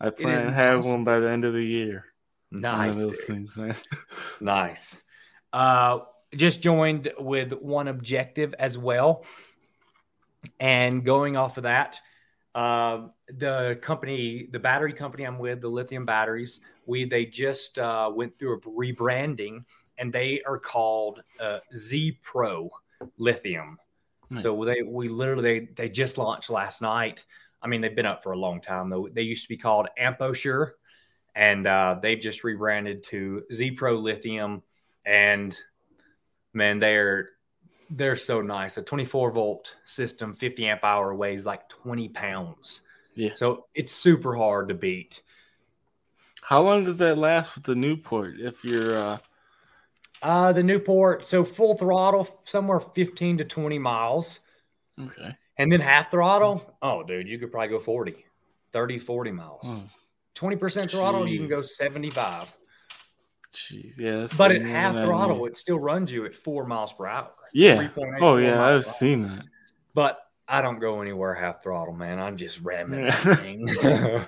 I 0.00 0.10
plan 0.10 0.46
to 0.46 0.52
have 0.52 0.84
one 0.84 1.04
by 1.04 1.20
the 1.20 1.30
end 1.30 1.44
of 1.44 1.54
the 1.54 1.64
year. 1.64 2.06
Nice. 2.50 2.96
those 2.96 3.20
things, 3.26 3.56
man. 3.56 3.76
nice. 4.40 4.96
Uh, 5.52 6.00
just 6.34 6.60
joined 6.60 7.12
with 7.18 7.52
one 7.52 7.88
objective 7.88 8.54
as 8.58 8.76
well. 8.76 9.24
And 10.60 11.04
going 11.04 11.36
off 11.36 11.56
of 11.56 11.64
that, 11.64 12.00
uh, 12.54 13.08
the 13.28 13.78
company, 13.82 14.48
the 14.50 14.58
battery 14.58 14.92
company 14.92 15.24
I'm 15.24 15.38
with, 15.38 15.60
the 15.60 15.68
lithium 15.68 16.04
batteries, 16.04 16.60
we 16.86 17.04
they 17.04 17.24
just 17.24 17.78
uh, 17.78 18.10
went 18.14 18.38
through 18.38 18.56
a 18.56 18.60
rebranding, 18.60 19.64
and 19.98 20.12
they 20.12 20.42
are 20.46 20.58
called 20.58 21.22
uh, 21.40 21.60
Z 21.74 22.18
Pro 22.22 22.70
Lithium. 23.18 23.78
Nice. 24.30 24.42
So 24.42 24.64
they 24.64 24.82
we 24.82 25.08
literally 25.08 25.42
they, 25.42 25.68
they 25.74 25.88
just 25.88 26.18
launched 26.18 26.50
last 26.50 26.82
night. 26.82 27.24
I 27.64 27.66
mean, 27.66 27.80
they've 27.80 27.96
been 27.96 28.06
up 28.06 28.22
for 28.22 28.32
a 28.32 28.38
long 28.38 28.60
time 28.60 28.90
though. 28.90 29.08
They 29.10 29.22
used 29.22 29.44
to 29.44 29.48
be 29.48 29.56
called 29.56 29.88
AmpoSure, 29.98 30.72
and 31.34 31.66
uh, 31.66 31.96
they've 32.00 32.20
just 32.20 32.44
rebranded 32.44 33.02
to 33.04 33.42
Z 33.52 33.72
Pro 33.72 33.94
Lithium. 33.94 34.62
And 35.06 35.58
man, 36.52 36.78
they're 36.78 37.30
they're 37.90 38.16
so 38.16 38.42
nice. 38.42 38.76
A 38.76 38.82
24 38.82 39.32
volt 39.32 39.76
system, 39.84 40.34
50 40.34 40.66
amp 40.66 40.84
hour 40.84 41.14
weighs 41.14 41.46
like 41.46 41.68
20 41.70 42.10
pounds. 42.10 42.82
Yeah. 43.14 43.30
So 43.34 43.66
it's 43.74 43.94
super 43.94 44.34
hard 44.34 44.68
to 44.68 44.74
beat. 44.74 45.22
How 46.42 46.62
long 46.62 46.84
does 46.84 46.98
that 46.98 47.16
last 47.16 47.54
with 47.54 47.64
the 47.64 47.74
Newport? 47.74 48.34
If 48.38 48.62
you're 48.64 48.98
uh 48.98 49.18
uh 50.22 50.52
the 50.52 50.62
Newport, 50.62 51.24
so 51.24 51.44
full 51.44 51.78
throttle 51.78 52.28
somewhere 52.44 52.80
15 52.80 53.38
to 53.38 53.44
20 53.44 53.78
miles. 53.78 54.40
Okay. 55.00 55.34
And 55.56 55.70
then 55.70 55.80
half 55.80 56.10
throttle, 56.10 56.76
oh 56.82 57.02
dude, 57.02 57.28
you 57.28 57.38
could 57.38 57.52
probably 57.52 57.68
go 57.68 57.78
40, 57.78 58.24
30, 58.72 58.98
40 58.98 59.30
miles. 59.30 59.60
Hmm. 59.62 59.80
20% 60.34 60.90
throttle, 60.90 61.28
you 61.28 61.38
can 61.38 61.48
go 61.48 61.62
75. 61.62 62.56
Jeez, 63.54 64.00
yeah. 64.00 64.26
but 64.36 64.50
at 64.50 64.62
half 64.62 64.96
throttle, 64.96 65.46
it 65.46 65.56
still 65.56 65.78
runs 65.78 66.10
you 66.10 66.26
at 66.26 66.34
four 66.34 66.66
miles 66.66 66.92
per 66.92 67.06
hour. 67.06 67.30
Yeah. 67.52 67.88
Oh, 68.20 68.36
yeah. 68.36 68.64
I've 68.64 68.84
seen 68.84 69.22
that. 69.22 69.44
But 69.94 70.18
I 70.48 70.60
don't 70.60 70.80
go 70.80 71.00
anywhere 71.00 71.34
half 71.34 71.62
throttle, 71.62 71.94
man. 71.94 72.18
I'm 72.18 72.36
just 72.36 72.60
ramming 72.60 73.04
yeah. 73.04 73.34
thing. 73.36 73.68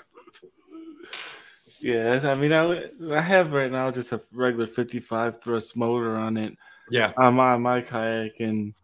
yeah. 1.80 2.20
I 2.22 2.34
mean, 2.36 2.52
I, 2.52 2.84
I 3.12 3.20
have 3.20 3.52
right 3.52 3.72
now 3.72 3.90
just 3.90 4.12
a 4.12 4.20
regular 4.32 4.68
55 4.68 5.42
thrust 5.42 5.76
motor 5.76 6.14
on 6.14 6.36
it. 6.36 6.56
Yeah. 6.88 7.12
On 7.16 7.34
my, 7.34 7.56
my 7.56 7.80
kayak. 7.80 8.38
And 8.38 8.74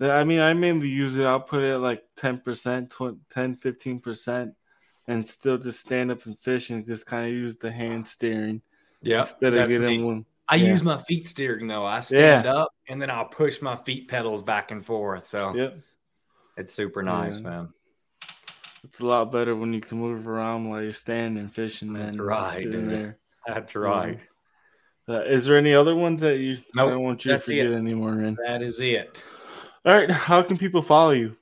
I 0.00 0.24
mean, 0.24 0.40
I 0.40 0.52
mainly 0.54 0.88
use 0.88 1.16
it. 1.16 1.24
I'll 1.24 1.40
put 1.40 1.62
it 1.62 1.78
like 1.78 2.02
10%, 2.18 2.90
20, 2.90 3.18
10, 3.32 3.56
15%, 3.56 4.54
and 5.06 5.26
still 5.26 5.58
just 5.58 5.80
stand 5.80 6.10
up 6.10 6.26
and 6.26 6.38
fish 6.38 6.70
and 6.70 6.86
just 6.86 7.06
kind 7.06 7.26
of 7.26 7.32
use 7.32 7.56
the 7.56 7.70
hand 7.70 8.06
steering. 8.06 8.62
Yeah. 9.02 9.20
Instead 9.20 9.54
of 9.54 9.68
getting 9.68 10.06
one. 10.06 10.26
I 10.48 10.56
yeah. 10.56 10.68
use 10.68 10.82
my 10.82 10.98
feet 10.98 11.26
steering 11.26 11.66
though. 11.66 11.86
I 11.86 12.00
stand 12.00 12.44
yeah. 12.44 12.54
up 12.54 12.68
and 12.88 13.00
then 13.00 13.10
I'll 13.10 13.28
push 13.28 13.62
my 13.62 13.76
feet 13.76 14.08
pedals 14.08 14.42
back 14.42 14.70
and 14.70 14.84
forth. 14.84 15.26
So 15.26 15.54
yep. 15.54 15.78
it's 16.56 16.74
super 16.74 17.02
nice, 17.02 17.36
yeah. 17.36 17.48
man. 17.48 17.68
It's 18.82 19.00
a 19.00 19.06
lot 19.06 19.32
better 19.32 19.56
when 19.56 19.72
you 19.72 19.80
can 19.80 19.98
move 19.98 20.28
around 20.28 20.68
while 20.68 20.82
you're 20.82 20.92
standing 20.92 21.48
fishing 21.48 21.94
than 21.94 22.20
right, 22.20 22.52
sitting 22.52 22.88
there. 22.88 23.18
That's 23.46 23.74
right. 23.74 24.20
Uh, 25.08 25.22
is 25.22 25.46
there 25.46 25.56
any 25.56 25.74
other 25.74 25.94
ones 25.94 26.20
that 26.20 26.38
you 26.38 26.58
nope, 26.74 26.86
I 26.86 26.90
don't 26.90 27.02
want 27.02 27.24
you 27.24 27.32
to 27.32 27.38
forget 27.38 27.66
it. 27.66 27.74
anymore? 27.74 28.20
In? 28.20 28.36
That 28.44 28.62
is 28.62 28.80
it. 28.80 29.22
All 29.84 29.94
right. 29.94 30.10
How 30.10 30.42
can 30.42 30.56
people 30.56 30.80
follow 30.80 31.10
you? 31.10 31.36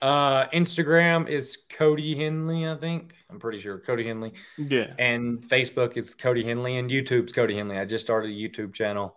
Uh, 0.00 0.46
Instagram 0.48 1.28
is 1.28 1.58
Cody 1.68 2.16
Henley, 2.16 2.66
I 2.66 2.74
think. 2.76 3.14
I'm 3.28 3.38
pretty 3.38 3.60
sure 3.60 3.78
Cody 3.78 4.06
Henley. 4.06 4.32
Yeah. 4.56 4.94
And 4.98 5.42
Facebook 5.42 5.98
is 5.98 6.14
Cody 6.14 6.42
Henley, 6.42 6.78
and 6.78 6.90
YouTube's 6.90 7.32
Cody 7.32 7.54
Henley. 7.54 7.78
I 7.78 7.84
just 7.84 8.04
started 8.04 8.30
a 8.30 8.34
YouTube 8.34 8.72
channel, 8.72 9.16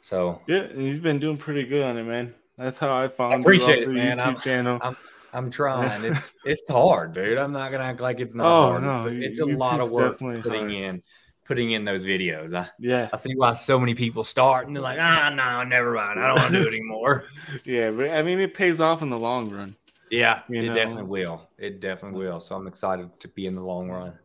so 0.00 0.40
yeah, 0.48 0.66
he's 0.74 0.98
been 0.98 1.20
doing 1.20 1.36
pretty 1.36 1.64
good 1.64 1.84
on 1.84 1.96
it, 1.96 2.02
man. 2.02 2.34
That's 2.58 2.78
how 2.78 2.96
I 2.96 3.06
found. 3.06 3.34
I 3.34 3.38
appreciate 3.38 3.84
it, 3.84 3.88
man. 3.88 4.18
YouTube 4.18 4.26
I'm, 4.26 4.36
channel. 4.36 4.78
I'm, 4.82 4.96
I'm 5.32 5.50
trying. 5.50 6.04
It's 6.12 6.32
it's 6.44 6.62
hard, 6.68 7.14
dude. 7.14 7.38
I'm 7.38 7.52
not 7.52 7.70
gonna 7.70 7.84
act 7.84 8.00
like 8.00 8.18
it's 8.18 8.34
not. 8.34 8.44
Oh 8.44 8.70
hard. 8.70 8.82
no, 8.82 9.06
it's 9.06 9.38
a 9.38 9.44
lot 9.44 9.80
of 9.80 9.92
work 9.92 10.18
putting 10.18 10.42
hard. 10.42 10.70
in 10.72 11.02
putting 11.44 11.72
in 11.72 11.84
those 11.84 12.04
videos. 12.04 12.54
I, 12.54 12.68
yeah, 12.78 13.08
I 13.12 13.16
see 13.16 13.34
why 13.34 13.54
so 13.54 13.78
many 13.78 13.94
people 13.94 14.24
start 14.24 14.66
and 14.66 14.76
they're 14.76 14.82
like, 14.82 14.98
ah, 15.00 15.30
no, 15.34 15.64
never 15.64 15.92
mind. 15.92 16.20
I 16.20 16.28
don't 16.28 16.36
want 16.36 16.52
to 16.52 16.60
do 16.60 16.66
it 16.66 16.74
anymore. 16.74 17.24
yeah, 17.64 17.90
but 17.90 18.10
I 18.10 18.22
mean, 18.22 18.40
it 18.40 18.54
pays 18.54 18.80
off 18.80 19.02
in 19.02 19.10
the 19.10 19.18
long 19.18 19.50
run. 19.50 19.76
Yeah, 20.10 20.42
you 20.48 20.62
it 20.62 20.68
know? 20.68 20.74
definitely 20.74 21.04
will. 21.04 21.48
It 21.58 21.80
definitely 21.80 22.18
will. 22.18 22.40
So 22.40 22.54
I'm 22.54 22.66
excited 22.66 23.18
to 23.20 23.28
be 23.28 23.46
in 23.46 23.52
the 23.52 23.62
long 23.62 23.90
run. 23.90 24.18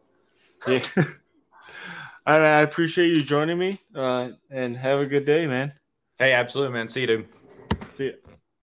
Yeah. 0.68 0.86
I, 2.26 2.36
I 2.36 2.62
appreciate 2.62 3.08
you 3.10 3.24
joining 3.24 3.58
me 3.58 3.80
uh, 3.96 4.30
and 4.52 4.78
have 4.78 5.00
a 5.00 5.06
good 5.06 5.26
day, 5.26 5.48
man. 5.48 5.74
Hey, 6.18 6.34
absolutely, 6.34 6.74
man. 6.74 6.90
See 6.90 7.02
you, 7.02 7.08
dude. 7.08 7.28
See 7.96 8.04
you. 8.06 8.14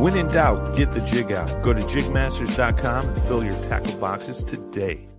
When 0.00 0.16
in 0.16 0.28
doubt, 0.28 0.78
get 0.78 0.92
the 0.92 1.00
jig 1.02 1.30
out. 1.30 1.62
Go 1.62 1.74
to 1.74 1.82
jigmasters.com 1.82 3.06
and 3.06 3.22
fill 3.24 3.44
your 3.44 3.60
tackle 3.64 3.96
boxes 3.98 4.42
today. 4.42 5.09